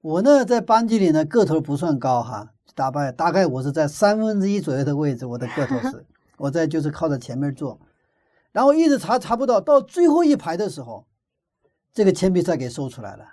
[0.00, 6.04] 我呢在班级里呢个头不算高哈，大概大概我是在三分之一左右的位置，我的个头是，
[6.38, 7.78] 我在就是靠在前面坐，
[8.52, 11.06] 然后一直查查不到，到最后一排的时候，
[11.92, 13.24] 这个铅笔擦给搜出来了。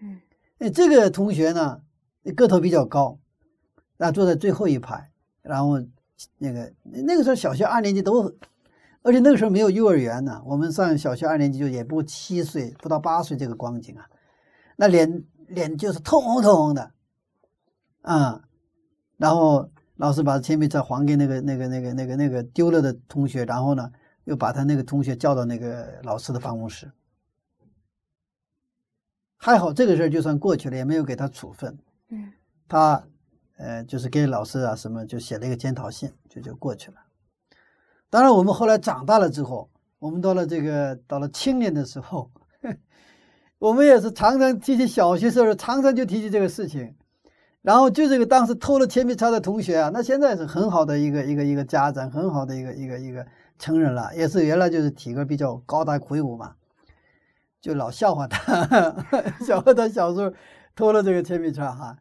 [0.00, 0.20] 嗯，
[0.58, 1.80] 哎，这个同学呢
[2.36, 3.18] 个头比较高，
[3.96, 5.10] 那坐在最后一排，
[5.42, 5.80] 然后
[6.38, 8.34] 那个那个时候小学二年级都，
[9.02, 14.06] 而且那个时候没有幼儿园呢，我们上小学二年级就也不七岁不到八岁这个光景啊，
[14.76, 16.92] 那脸脸就是通红通红的，
[18.02, 18.42] 啊、
[19.16, 23.90] 然后老师把铅笔擦还给那个那个那个那个那个丢了的同学，然后呢
[24.26, 26.92] 又把他那个同学叫到那个老师的办公室。
[29.36, 31.76] 还好这个事儿就算过去了，也没有给他处分。
[32.10, 32.32] 嗯
[32.68, 33.02] 他
[33.58, 36.96] 呃就是给老师啊什么就写了一个检讨信，就就过去了。
[38.10, 42.30] 当然，我们后来长大了之后，我们到了这个到了青年的时候，
[43.58, 46.96] 我们也是常常提起小学时候，常常就提起这个事情。
[47.62, 53.26] 然后就这个当时偷了铅笔擦的同学啊，那现在是很好的一个一个一个家长，很好的一个一个一个
[53.58, 56.56] 成人了，也是原来就是体格比较高大魁梧嘛，
[57.60, 58.64] 就老笑话他，
[59.44, 60.32] 笑话他小时候
[60.74, 61.98] 偷了这个铅笔叉哈。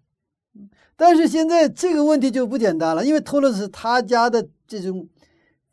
[0.95, 5.09] 但是现在这个问题就不简单了，因为偷的是他家的这种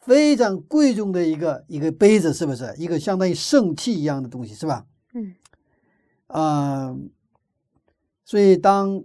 [0.01, 2.75] 非常贵重的一个一个杯子，是不是？
[2.77, 4.85] 一个相当于圣器一样的东西，是吧？
[5.15, 5.35] 嗯
[6.27, 6.97] 啊、
[8.25, 9.05] 所以当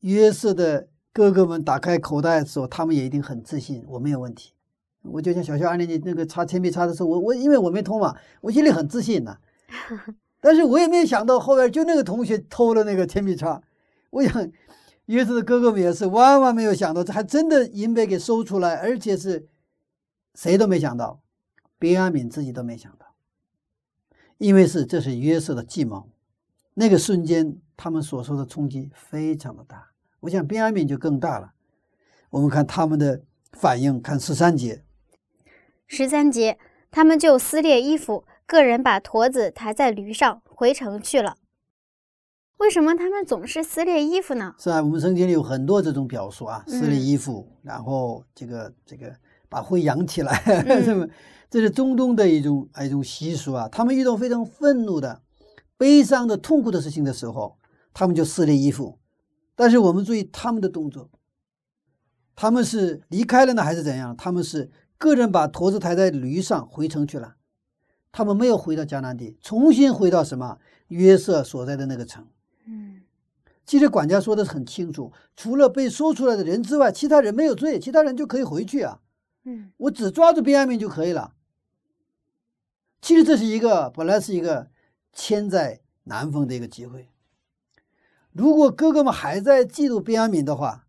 [0.00, 4.52] 约瑟的哥哥们打开口袋的时候，他们也一定很自信，我没有问题。
[5.08, 9.38] 我就像小学二年级那个擦铅笔擦的时候，我我因为我没偷嘛，我心里很自信呐、
[10.40, 13.62] 但是我也没有想到后边就那个同学偷了那个铅笔擦，
[14.10, 14.50] 我想
[15.06, 19.46] 约瑟的哥哥们也是万万没有想到，这还真的银杯给搜出来，而且是
[20.34, 21.20] 谁都没想到，
[21.78, 23.06] 别阿敏自己都没想到，
[24.38, 26.08] 因为是这是约瑟的计谋。
[26.78, 29.88] 那个瞬间，他们所受的冲击非常的大。
[30.20, 31.52] 我想边阿敏就更大了。
[32.28, 34.84] 我们看他们的反应，看十三节，
[35.86, 36.58] 十三节，
[36.90, 41.36] 他们就撕裂衣服，个人把驼子抬在驴上，回城去了。
[42.58, 44.54] 为什么他们总是撕裂衣服呢？
[44.58, 49.14] 是啊，我们圣经里有很多这种表述啊，撕裂嗯衣服，然后这个这个
[49.48, 50.42] 把灰扬起来？
[51.48, 53.68] 这是中东的一种啊一种习俗啊。
[53.68, 55.22] 他们遇到非常愤怒的、
[55.76, 57.58] 悲伤的、痛苦的事情的时候，
[57.94, 58.98] 他们就撕裂衣服。
[59.54, 61.10] 但是我们注意他们的动作，
[62.34, 64.16] 他们是离开了呢，还是怎样？
[64.16, 67.36] 他们是个人把驼子抬在驴上回城去了，
[68.10, 72.26] 他们没有回到迦南地，重新回到什么约瑟所在的那个城。
[72.66, 73.02] 嗯
[73.64, 79.00] 其实管家说的很清楚，除了被说出来的人之外，其他人没有罪，其他人就可以回去啊。
[79.44, 81.34] 嗯我只抓住边安民就可以了。
[83.02, 84.70] 其实这是一个本来是一个
[85.12, 87.10] 千载难逢的一个机会。
[88.30, 90.86] 如果哥哥们还在嫉妒边安民的话，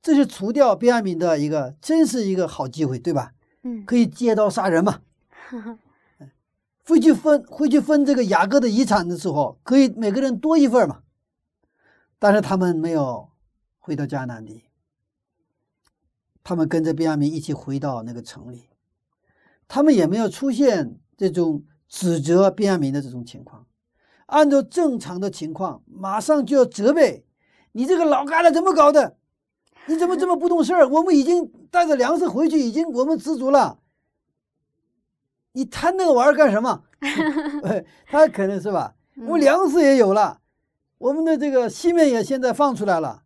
[0.00, 3.33] 这是除掉边安民的一个真是一个好机会，对吧？
[3.64, 5.00] 嗯可以借刀杀人嘛。
[5.28, 5.78] 哈哈
[6.86, 11.00] 回去分会去分这个雅各的遗产的时候，可以每个人多一份嘛。
[12.18, 13.30] 但是他们没有
[13.78, 14.64] 回到迦南地，
[16.42, 18.68] 他们跟着便雅悯一起回到那个城里，
[19.66, 23.66] 他们也没有出现这种指责便雅悯的这种情况。
[24.26, 27.26] 按照正常的情况，马上就要责备
[27.72, 29.16] 你这个老疙瘩怎么搞的？
[29.86, 30.88] 你怎么这么不懂事儿？
[30.88, 33.78] 我们已经带着粮食回去，已经我们知足了。
[35.52, 36.84] 你贪那个玩意儿干什么？
[37.64, 38.96] 哎他可能是吧？
[39.16, 40.40] 我们粮食也有了，
[40.98, 43.22] 我们的这个西面也现在放出来了，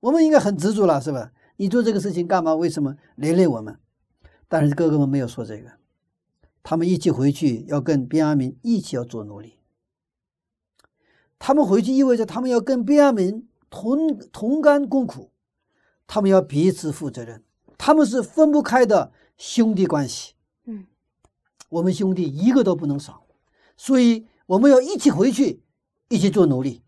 [0.00, 1.32] 我们应该很知足了，是吧？
[1.56, 2.54] 你做这个事情干嘛？
[2.54, 3.78] 为什么连累我们？
[4.48, 5.72] 但是哥哥们没有说这个，
[6.62, 9.58] 他们一起回去要跟便雅悯一起要做奴隶。
[11.38, 15.30] 他们回去意味着他们要跟便雅悯同同甘共苦，
[16.08, 17.44] 他们要彼此负责任，
[17.76, 20.34] 他们是分不开的兄弟关系。
[20.64, 20.86] 嗯，
[21.68, 23.26] 我们兄弟一个都不能少，
[23.76, 25.62] 所以我们要一起回去，
[26.08, 26.82] 一起做奴隶。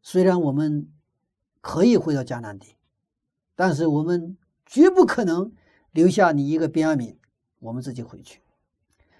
[0.00, 0.90] 虽然我们
[1.60, 2.74] 可以回到迦南地，
[3.54, 5.52] 但是我们绝不可能
[5.92, 7.16] 留下你一个便雅悯，
[7.58, 8.40] 我们自己回去。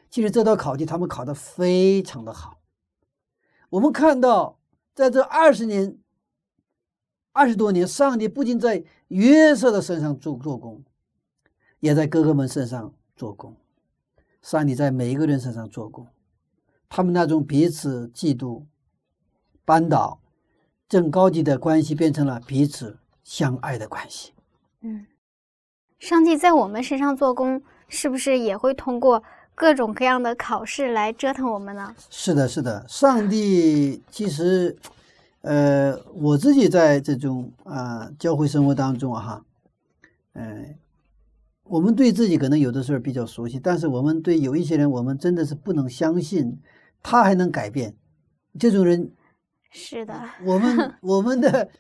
[0.08, 2.58] 其实这道考题他们考得非常的好。
[3.68, 4.58] 我们看到，
[4.94, 5.98] 在这二十年、
[7.38, 10.82] 二十多年，上帝不仅在约瑟的身上做做工，
[11.78, 13.54] 也在哥哥们身上做工。
[14.42, 16.08] 上帝在每一个人身上做工，
[16.88, 18.64] 他们那种彼此嫉妒、
[19.64, 20.18] 扳倒、
[20.88, 24.32] 正高级的关系，变成了彼此相爱的关系。
[24.80, 25.06] 嗯，
[26.00, 29.22] 上帝在我们身上做工，是不是也会通过
[29.54, 31.94] 各种各样的考试来折腾我们呢？
[32.10, 34.76] 是的，是的，上帝其实，
[35.42, 39.44] 呃，我自己在这种啊、教会生活当中啊哈，
[40.32, 40.76] 嗯、
[41.62, 46.58] 我们对自己可能有的时候比较熟悉，但是我们对有一些人，我们真的是不能相信
[47.02, 47.96] 他还能改变。
[48.58, 49.12] 这种人，
[49.70, 50.14] 是的，
[50.44, 51.70] 我们 我们的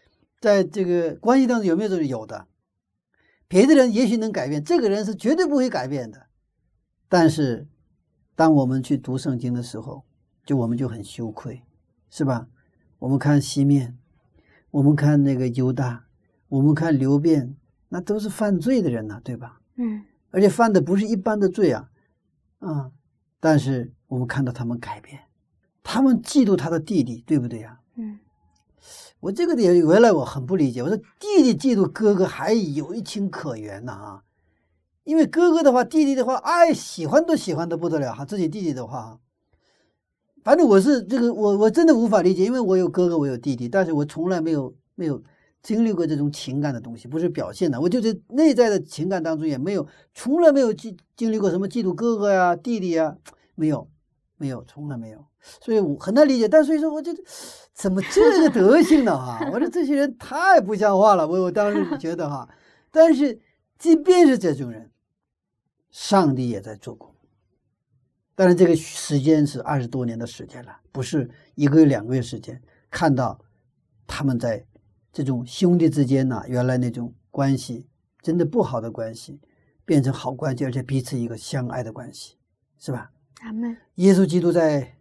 [0.40, 2.46] 在这个关系当中有没有这种有的？
[3.48, 6.26] 别的人也许能改变，这个人是绝对不会改变的。
[7.08, 7.66] 但是，
[8.36, 10.04] 当我们去读圣经的时候，
[10.44, 11.62] 就我们就很羞愧，
[12.10, 12.46] 是吧？
[12.98, 13.96] 我们看西面，
[14.70, 16.04] 我们看那个犹大，
[16.48, 17.56] 我们看流变，
[17.88, 19.60] 那都是犯罪的人呐、对吧？
[19.76, 21.88] 嗯而且犯的不是一般的罪啊，
[22.58, 22.90] 啊！
[23.40, 25.20] 但是我们看到他们改变，
[25.82, 28.18] 他们嫉妒他的弟弟，对不对呀、嗯
[29.20, 34.22] 我这个点原来我很不理解，我说弟弟嫉妒哥哥还有一情可原呢啊，
[35.04, 39.18] 因为哥哥的话，弟弟的话，哎，喜欢都喜欢的不得了哈，自己弟弟的话，
[40.48, 45.22] 反正我是这个我我真的无法理解，因为我有哥哥，我有弟弟，但是我从来没有没有
[45.62, 53.14] 经历过这种情感的东西，不是表现的，我就是内在的情感当中也没有，从来没有经经历过什么嫉妒哥哥呀、弟弟呀，
[53.56, 53.90] 没有，
[54.38, 55.22] 没有，从来没有。
[55.60, 57.22] 所以我很难理解，但所以说我觉得
[57.74, 59.14] 怎么这个德行呢？
[59.14, 62.48] 哈，我说这些人太不像话了，我我当时觉得哈，
[62.90, 63.38] 但是
[63.78, 64.90] 即便是这种人，
[65.90, 67.07] 上帝也在做工。
[68.38, 72.62] 但是这个时间是二十多年的时间了，不是一个月两个月时间。
[72.88, 73.36] 看到
[74.06, 74.64] 他们在
[75.12, 77.88] 这种兄弟之间呢，原来那种关系
[78.22, 79.40] 真的不好的关系，
[79.84, 82.36] 变成好关系，而且彼此一个相爱的关系，
[82.78, 83.10] 是吧？
[83.40, 83.76] 阿门。
[83.96, 84.94] 耶稣基督在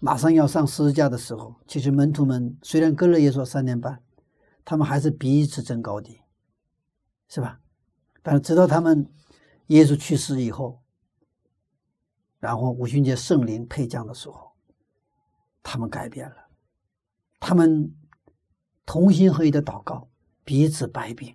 [0.00, 4.02] 马上要上十字架的时候，其实门徒们虽然跟了耶稣三年半，
[4.64, 6.18] 他们还是彼此争高低，
[7.28, 7.60] 是吧？
[8.20, 9.08] 但是直到他们
[9.68, 10.80] 耶稣去世以后，
[12.44, 14.52] 然后五旬节圣灵配降的时候，
[15.62, 16.36] 他们改变了，
[17.40, 17.90] 他们
[18.84, 20.06] 同心合一的祷告，
[20.44, 21.34] 彼此掰饼。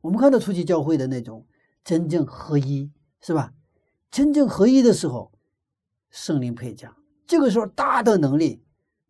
[0.00, 1.44] 我们看到初期教会的那种
[1.82, 3.52] 真正合一，是吧？
[4.08, 5.32] 真正合一的时候，
[6.10, 6.94] 圣灵配降，
[7.26, 8.62] 这个时候大的能力，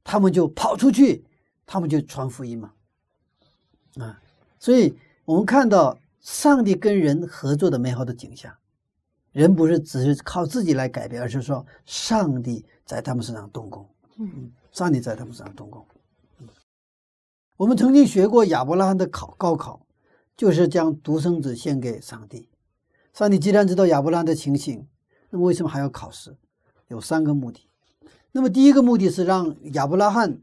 [0.03, 1.27] 他们就跑出去，
[1.67, 2.73] 他们就传福音嘛，
[3.97, 4.23] 啊，
[4.59, 4.97] 所以
[5.27, 8.57] 我们看到上帝跟人合作的美好的景象，
[9.33, 15.85] 人不是只是靠自己来改变，而是说上帝在他们身上动工，嗯，上帝在他们身上动工。
[16.41, 16.49] 嗯
[17.57, 19.85] 我们曾经学过亚伯拉罕的考高考，
[20.35, 22.49] 就是将独生子献给上帝。
[23.13, 24.87] 上帝既然知道亚伯拉罕的情形，
[25.29, 26.37] 那么为什么还要考试？
[26.89, 27.69] 有三个目的。
[28.33, 30.41] 那么第一个目的是让亚伯拉罕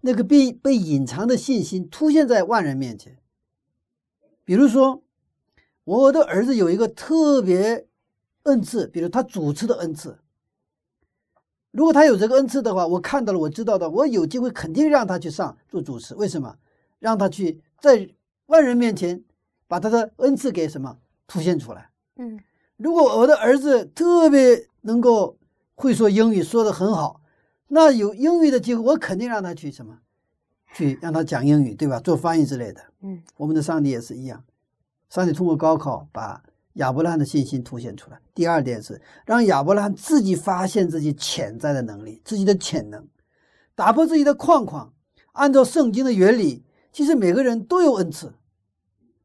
[0.00, 3.18] 那个被被隐藏的信心凸现在万人面前。
[4.42, 5.02] 比如说，
[5.84, 7.87] 我的儿子有一个特别
[8.48, 10.18] 恩赐，比如他主持的恩赐。
[11.70, 16.14] 如果他有这个恩赐的话，我看到了，我知道的，我有机会肯定让他去上做主持。
[16.14, 16.56] 为什么？
[16.98, 18.08] 让他去在
[18.46, 19.22] 万人面前
[19.68, 21.90] 把他的恩赐给什么凸显出来。
[22.16, 22.40] 嗯
[22.76, 25.36] 如果我的儿子特别能够
[25.74, 27.20] 会说英语，说的很好，
[27.68, 29.98] 那有英语的机会，我肯定让他去什么，
[30.74, 32.00] 去让他讲英语，对吧？
[32.00, 32.80] 做翻译之类的。
[33.02, 34.42] 嗯我们的上帝也是一样，
[35.10, 36.42] 上帝通过高考把
[36.78, 38.20] 亚伯拉罕的信心凸显出来。
[38.34, 43.06] 第二点是让亚伯拉罕自己发现自己潜在的能力，自己的潜能，
[43.74, 44.92] 打破自己的框框。
[45.32, 48.34] 按照圣经的原理，其实每个人都有恩赐。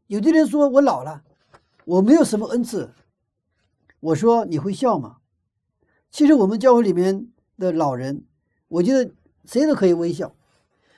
[0.07, 1.23] 有的人说我老了，
[1.85, 2.91] 我没有什么恩赐。
[3.99, 5.17] 我说你会笑吗？
[6.11, 7.27] 其实我们教会里面
[7.57, 8.25] 的老人，
[8.67, 9.11] 我觉得
[9.45, 10.35] 谁都可以微笑，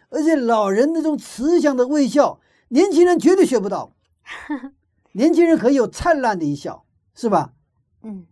[0.09, 2.39] 而且老人那种慈祥的微笑，
[2.69, 3.93] 年轻人绝对学不到。
[5.15, 7.53] 年轻人可以有灿烂的一笑，是吧？
[8.01, 8.27] 嗯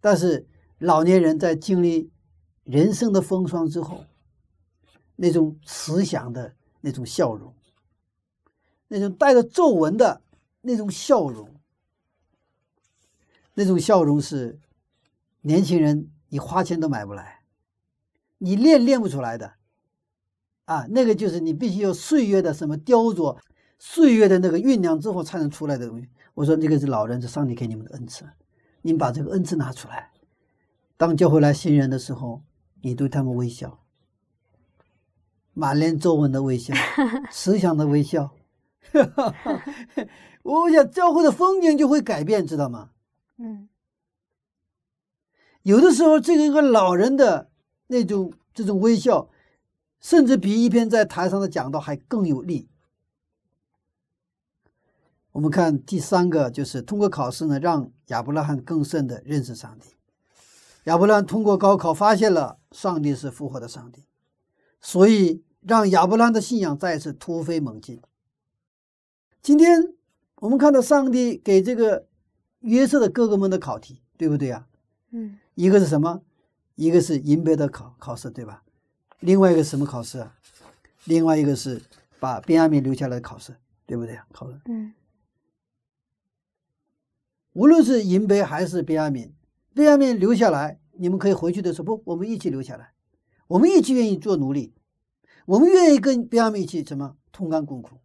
[0.00, 0.46] 但是
[0.78, 2.12] 老年人在经历
[2.62, 4.04] 人生的风霜之后，
[5.16, 7.52] 那种慈祥的那种笑容，
[8.86, 10.22] 那种带着皱纹的
[10.60, 11.48] 那种笑容，
[13.54, 14.60] 那种笑容是
[15.40, 17.42] 年轻人你花钱都买不来，
[18.38, 19.54] 你练练不出来的。
[20.66, 23.36] 啊，那个就是你必须有岁月的什么雕琢，
[23.84, 26.08] 岁月的那个酝酿之后才能出来的东西。
[26.34, 28.24] 我说这个是老人，是上帝给你们的恩赐，
[28.80, 30.12] 你们把这个恩赐拿出来。
[30.96, 32.44] 当教会来新人的时候，
[32.80, 33.80] 你对他们微笑，
[35.52, 36.72] 满脸皱纹的微笑，
[37.32, 38.30] 慈祥的微笑。
[40.44, 42.90] 我想教会的风景就会改变，知道吗？
[43.38, 43.68] 嗯
[45.64, 47.50] 有的时候，这个一个老人的
[47.88, 49.28] 那种这种微笑，
[50.00, 52.68] 甚至比一篇在台上的讲道还更有力。
[55.32, 59.88] 我们看第三个，就是通过考试呢，让亚伯拉罕更深的认识上帝。
[60.84, 64.04] 亚伯拉罕通过高考发现了上帝是复活的上帝，
[64.80, 68.00] 所以让亚伯拉罕的信仰再次突飞猛进。
[69.40, 69.94] 今天
[70.36, 72.06] 我们看到上帝给这个
[72.60, 74.66] 约瑟的哥哥们的考题，对不对啊？
[75.10, 76.22] 嗯一个是什么？
[76.74, 78.62] 一个是银杯的考考试，对吧？
[79.20, 80.34] 另外一个什么考试啊？
[81.04, 81.80] 另外一个是
[82.18, 83.54] 把便雅悯留下来的考试，
[83.86, 84.26] 对不对啊？
[84.32, 84.92] 考试，嗯
[87.52, 89.30] 无论是银杯还是便雅悯，
[89.74, 92.94] 便雅悯留下来，你们可以回去的时候不，我们一起留下来，
[93.48, 94.72] 我们一起愿意做奴隶，
[95.46, 97.98] 我们愿意跟便雅悯一起什么同甘共苦。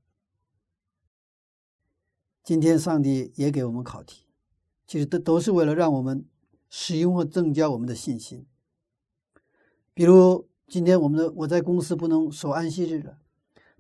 [2.43, 4.25] 今天上帝也给我们考题，
[4.85, 6.25] 其实都都是为了让我们
[6.69, 8.45] 使用和增加我们的信心。
[9.93, 13.17] 比如今天我们的我在公司不能守安息日了，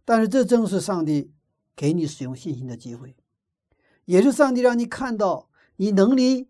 [0.03, 1.31] 但是这正是上帝
[1.75, 3.15] 给你使用信心的机会，
[4.05, 5.46] 也是上帝让你看到
[5.77, 6.49] 你能力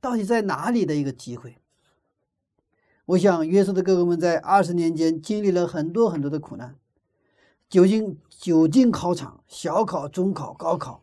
[0.00, 1.56] 到底在哪里的一个机会。
[3.06, 6.76] 我想约瑟的哥哥们在二十年间经历了很多很多的苦难，
[7.68, 11.02] 久经久经考场，小考、中考、高考。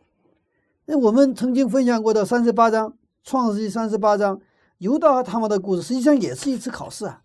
[0.86, 2.90] 那我们曾经分享过的三十八章
[3.22, 4.40] 《创世纪》三十八章，
[4.78, 7.22] 犹大和他们的故事，实际上也是一次考试啊。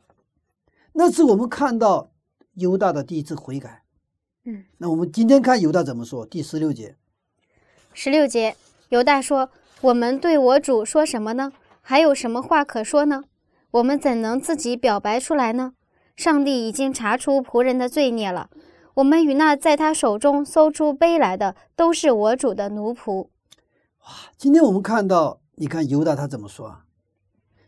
[0.93, 2.11] 那次我们看到
[2.53, 3.83] 犹大的第一次悔改。
[4.43, 6.95] 嗯，那我们今天看犹大怎么说，第十六节。
[7.93, 8.55] 十六节，
[8.89, 9.49] 犹大说
[9.81, 11.51] ：“我们对我主说什么呢？
[11.81, 13.23] 还有什么话可说呢？
[13.71, 15.73] 我们怎能自己表白出来呢？
[16.15, 18.49] 上帝已经查出仆人的罪孽了。
[18.95, 23.27] 我们与那在他手中搜出杯来的，都是我主的奴仆。
[24.03, 26.85] 哇今天我们看到，你看犹大他怎么说啊？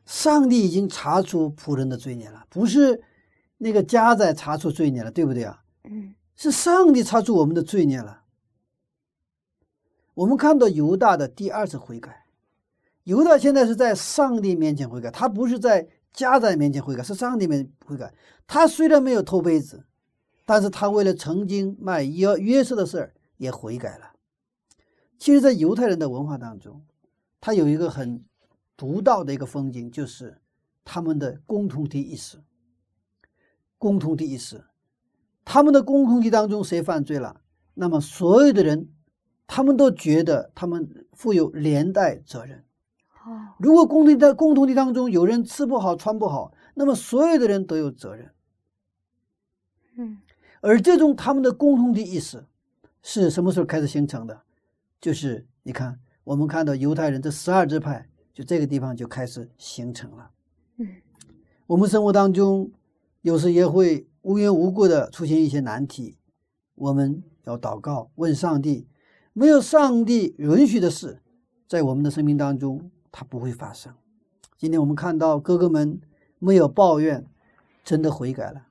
[0.05, 3.03] 上帝已经查出仆人的罪孽了，不是
[3.58, 5.62] 那个家在查出罪孽了，对不对啊？
[5.84, 8.22] 嗯是上帝查出我们的罪孽了。
[10.18, 12.26] 我们看到犹大的第二次悔改，
[13.03, 18.11] 犹大现在是在上帝面前悔改，他不是在家宰面前悔改，是上帝面前悔改。
[18.47, 19.86] 他虽然没有偷杯子，
[20.43, 24.13] 但是他为了曾经卖约约瑟的事儿也悔改了。
[25.20, 26.82] 其实，在犹太人的文化当中，
[27.39, 28.26] 他有一个很
[28.76, 30.39] 独到的一个风景，就是
[30.84, 32.39] 他们的共同体意识。
[33.78, 34.63] 共同体意识，
[35.45, 37.41] 他们的共同体当中谁犯罪了，
[37.76, 38.89] 那么所有的人，
[39.48, 42.64] 他们都觉得他们负有连带责任。
[43.26, 48.30] 哦，如果共同体在共同体当中有人吃不好穿不好，那么所有的人都有责任。
[49.95, 50.20] 嗯
[50.60, 52.45] 而这种他们的共同体意识
[53.02, 54.41] 是什么时候开始形成的？
[55.00, 60.32] 就是你看，我们看到犹太人这十二支派，就这个地方就开始形成了。
[60.78, 60.88] 嗯
[61.68, 62.72] 我们生活当中
[63.22, 66.18] 有时也会无缘无故的出现一些难题，
[66.76, 68.88] 我们要祷告问上帝，
[69.38, 71.22] 没有上帝允许的事，
[71.68, 73.94] 在我们的生命当中它不会发生。
[74.58, 76.02] 今天我们看到哥哥们
[76.40, 77.24] 没有抱怨，
[77.84, 78.66] 真的悔改了。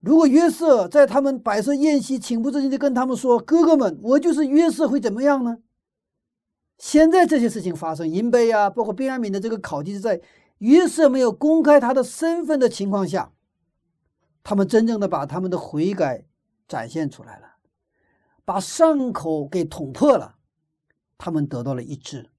[0.00, 5.58] 如果约瑟在他们摆设宴席、情不自禁地跟他们说：“哥哥们，我就是约瑟，会怎么样呢？”
[6.76, 10.20] 现在这些事情发生，银杯啊，包括便雅悯的这个考题是在
[10.58, 13.30] 约瑟没有公开他的身份的情况下，
[14.42, 16.24] 他们真正的把他们的悔改
[16.66, 17.49] 展现出来了，
[18.50, 20.34] 把伤口给捅破了，
[21.16, 22.30] 他们得到了医治，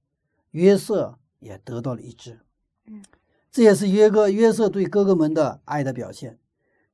[0.49, 2.41] 约瑟也得到了医治。
[2.87, 3.01] 嗯，
[3.49, 6.37] 这也是约哥约瑟对哥哥们的爱的表现。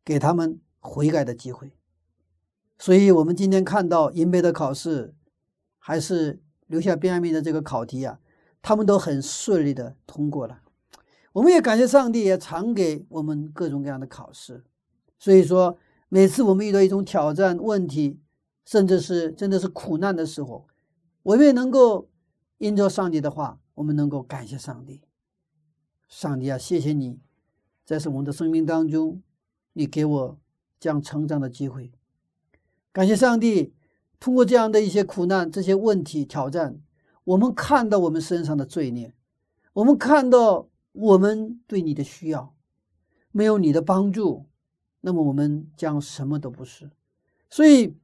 [0.06, 1.74] 给他们悔改的机会，
[2.78, 5.16] 所以我们今天看到银杯的考试，
[5.80, 8.20] 还是留下便雅悯的这个考题啊，
[8.62, 10.62] 他们都很顺利的通过了。
[11.34, 14.64] 我们也感谢上帝，也常给我们各种各样的考试，
[15.18, 18.22] 所以说，每次我们遇到一种挑战、问题，
[18.68, 20.68] 甚至是真的是苦难的时候，
[21.24, 22.10] 我们能够
[22.58, 25.00] 因着上帝的话，我们能够感谢上帝。
[26.10, 27.22] 上帝啊，谢谢你，
[27.86, 29.24] 在是我们的生命当中，
[29.72, 30.40] 你给我
[30.82, 31.94] 这样成长的机会。
[32.92, 33.74] 感谢上帝，
[34.20, 36.82] 通过这样的一些苦难、这些问题、挑战，
[37.24, 39.16] 我们看到我们身上的罪孽，
[39.72, 42.54] 我们看到我们对你的需要，
[43.32, 44.46] 没有你的帮助，
[45.00, 46.92] 那么我们将什么都不是。
[47.50, 47.96] 所以，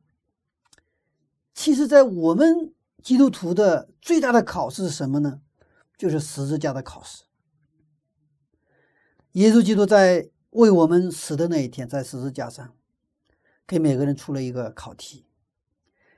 [1.54, 5.42] 其实，在我们基督徒的最大的考试是什么呢？
[5.98, 7.24] 就是十字架的考试。
[9.34, 12.76] 耶稣基督在为我们死的那一天，在十字架上，
[13.66, 15.28] 给每个人出了一个考题：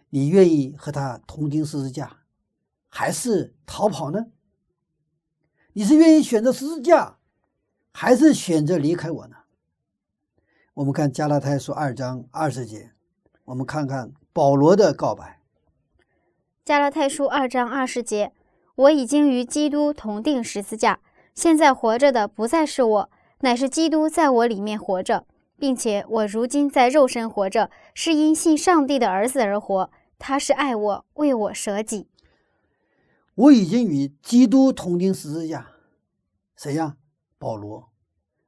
[0.10, 2.22] 你愿意和他同钉十字架，
[2.88, 4.28] 还是逃跑呢？
[5.74, 7.18] 你是愿意选择十字架，
[7.92, 9.36] 还是选择离开我呢？
[10.76, 12.94] 我们看加拉太书二章二十节，
[13.44, 15.40] 我们看看保罗的告白。
[16.66, 18.34] 加拉太书二章二十节：
[18.76, 21.00] 我已经与基督同定十字架。
[21.34, 23.10] 现在活着的不再是我，
[23.40, 25.26] 乃是基督在我里面活着，
[25.58, 29.90] 并且我如今在肉身活着，是因信上帝的儿子而活。
[30.20, 32.10] 他是爱我，为我舍己。
[33.36, 35.68] 我已经与基督同钉十字架，
[36.58, 36.98] 谁呀？
[37.38, 37.90] 保罗。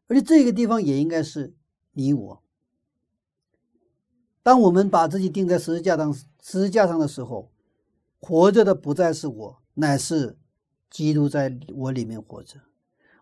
[0.10, 1.56] 而且这个地方也应该是
[1.94, 2.44] 你我。
[4.48, 7.52] 当我们把自己钉在十字架上，十字架上的时候，
[8.22, 10.38] 活着的不再是我，乃是
[10.90, 12.62] 基督在我里面活着。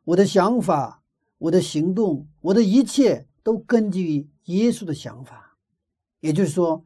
[0.03, 1.01] 我的想法、
[1.39, 5.57] 我的行动、我的一切都根据于耶稣的想法，
[6.19, 6.86] 也就是说，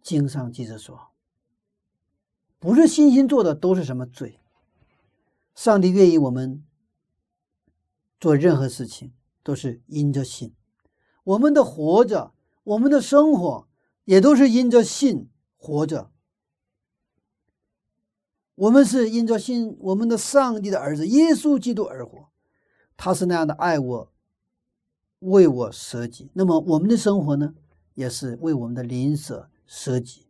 [0.00, 1.08] 经上记着说，
[2.60, 4.38] 不是信心做的都是什么罪。
[5.56, 6.62] 上帝愿意我们
[8.20, 9.12] 做任何事情
[9.42, 10.54] 都是因着信，
[11.24, 12.32] 我们的活着、
[12.64, 13.68] 我们的生活
[14.04, 16.10] 也都是因着信活着。
[18.56, 22.28] 我们是因着信我们的上帝的儿子耶稣基督而活。
[22.96, 24.12] 他是那样的爱我，
[25.18, 26.30] 为我舍己。
[26.34, 27.54] 那么我们的生活呢，
[27.94, 30.28] 也是为我们的邻舍舍己。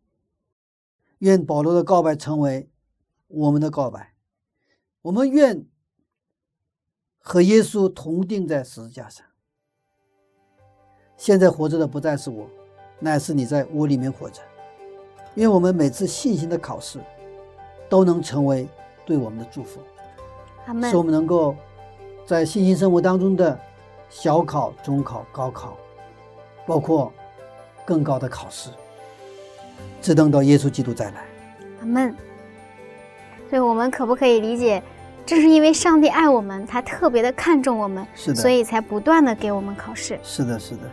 [1.19, 2.71] 愿保罗的告白成为
[3.29, 4.15] 我们的告白。
[5.03, 5.67] 我们愿
[7.19, 9.27] 和耶稣同定在十字架上。
[11.17, 12.47] 现在活着的不再是我，
[12.99, 14.41] 乃是你在我里面活着。
[15.35, 16.99] 愿我们每次信心的考试，
[17.89, 18.69] 都能成为
[19.05, 19.81] 对我们的祝福，
[20.89, 21.55] 使我们能够。
[22.27, 23.61] 在信心生活当中的
[24.09, 25.77] 小考、中考、高考，
[26.67, 27.13] 包括
[27.85, 28.71] 更高的考试，
[30.01, 31.27] 只等到耶稣基督再来。
[31.83, 32.17] 阿门。
[33.51, 34.83] 所以，我们可不可以理解，
[35.27, 40.19] 正是因为上帝爱我们，他特别的看重我们，是的，所以才不断的给我们考试。
[40.23, 40.91] 是的，是的。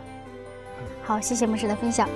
[1.02, 2.08] 好，谢谢牧师的分享。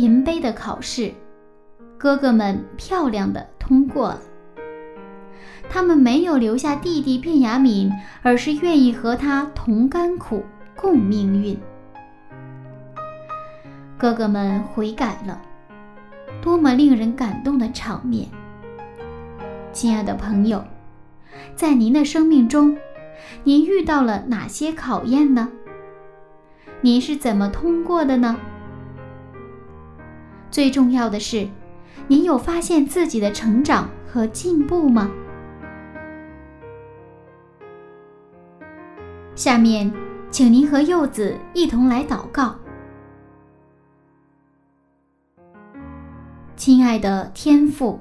[0.00, 1.12] 银杯的考试，
[1.98, 4.22] 哥哥们漂亮的通过了。
[5.68, 7.92] 他们没有留下弟弟卞雅敏，
[8.22, 10.42] 而是愿意和他同甘苦、
[10.74, 11.54] 共命运。
[13.98, 15.38] 哥哥们悔改了，
[16.40, 18.26] 多么令人感动的场面！
[19.70, 20.64] 亲爱的朋友，
[21.54, 22.74] 在您的生命中，
[23.44, 25.50] 您遇到了哪些考验呢？
[26.80, 28.38] 您是怎么通过的呢？
[30.50, 31.48] 最重要的是，
[32.08, 35.10] 您有发现自己的成长和进步吗？
[39.36, 39.90] 下面，
[40.30, 42.54] 请您和柚子一同来祷告。
[46.56, 47.98] 亲爱的天父，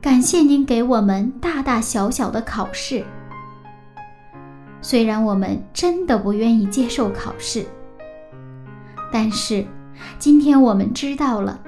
[0.00, 3.04] 感谢您给我们大大小小的考试。
[4.80, 7.64] 虽然我们真的不愿意接受考试，
[9.12, 9.64] 但是
[10.18, 11.60] 今天我们知道了，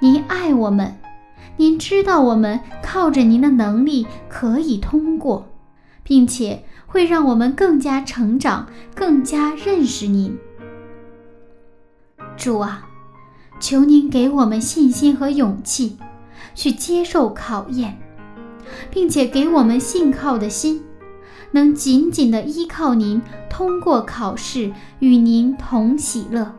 [0.00, 0.98] 您爱我们，
[1.56, 5.48] 您知道我们靠着您的能力可以通过，
[6.02, 10.36] 并且会让我们更加成长，更加认识您。
[12.36, 12.84] 主啊！
[13.60, 15.98] 求您给我们信心和勇气，
[16.54, 17.98] 去接受考验，
[18.88, 20.84] 并且给我们信靠的心，
[21.50, 26.54] 能紧紧的依靠您，通过考试与您同喜乐。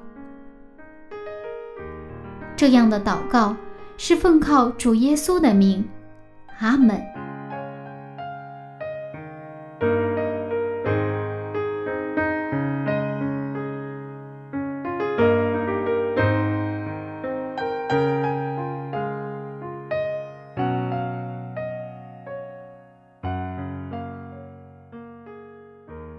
[2.59, 3.55] 这样的祷告
[3.95, 5.87] 是奉靠主耶稣的名，
[6.59, 7.01] 阿门。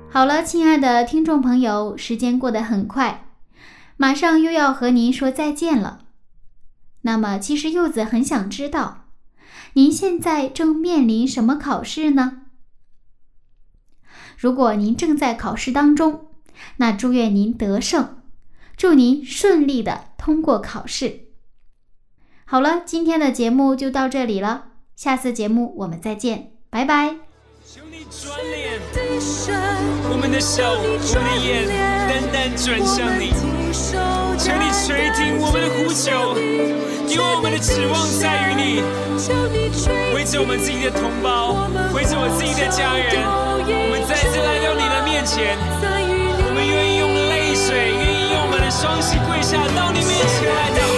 [0.09, 3.25] 好了，亲爱的听众朋友，时间过得很快，
[3.99, 5.99] 马上又要和您说再见了。
[7.03, 9.07] 那么，其实柚子很想知道，
[9.73, 12.43] 您现在正面临什么考试呢？
[14.37, 16.29] 如果您正在考试当中，
[16.77, 18.23] 那祝愿您得胜，
[18.77, 21.29] 祝您顺利的通过考试。
[22.45, 27.17] 好了，今天的节目就到这里了，下次节目我们再见，拜拜。
[27.65, 28.81] 求你转脸，
[30.11, 31.69] 我们的手，我们的眼，
[32.09, 33.31] 单单转向你。
[34.41, 36.33] 求你垂听我们的呼求，
[37.05, 38.81] 因为我们的指望在于你。
[40.17, 45.61] 为着我们自己的同胞，为着我自己的家人，我们再次来到你的面前。
[45.85, 50.89] 我们愿意用泪水，愿意用我们的双膝跪下到你面前来祷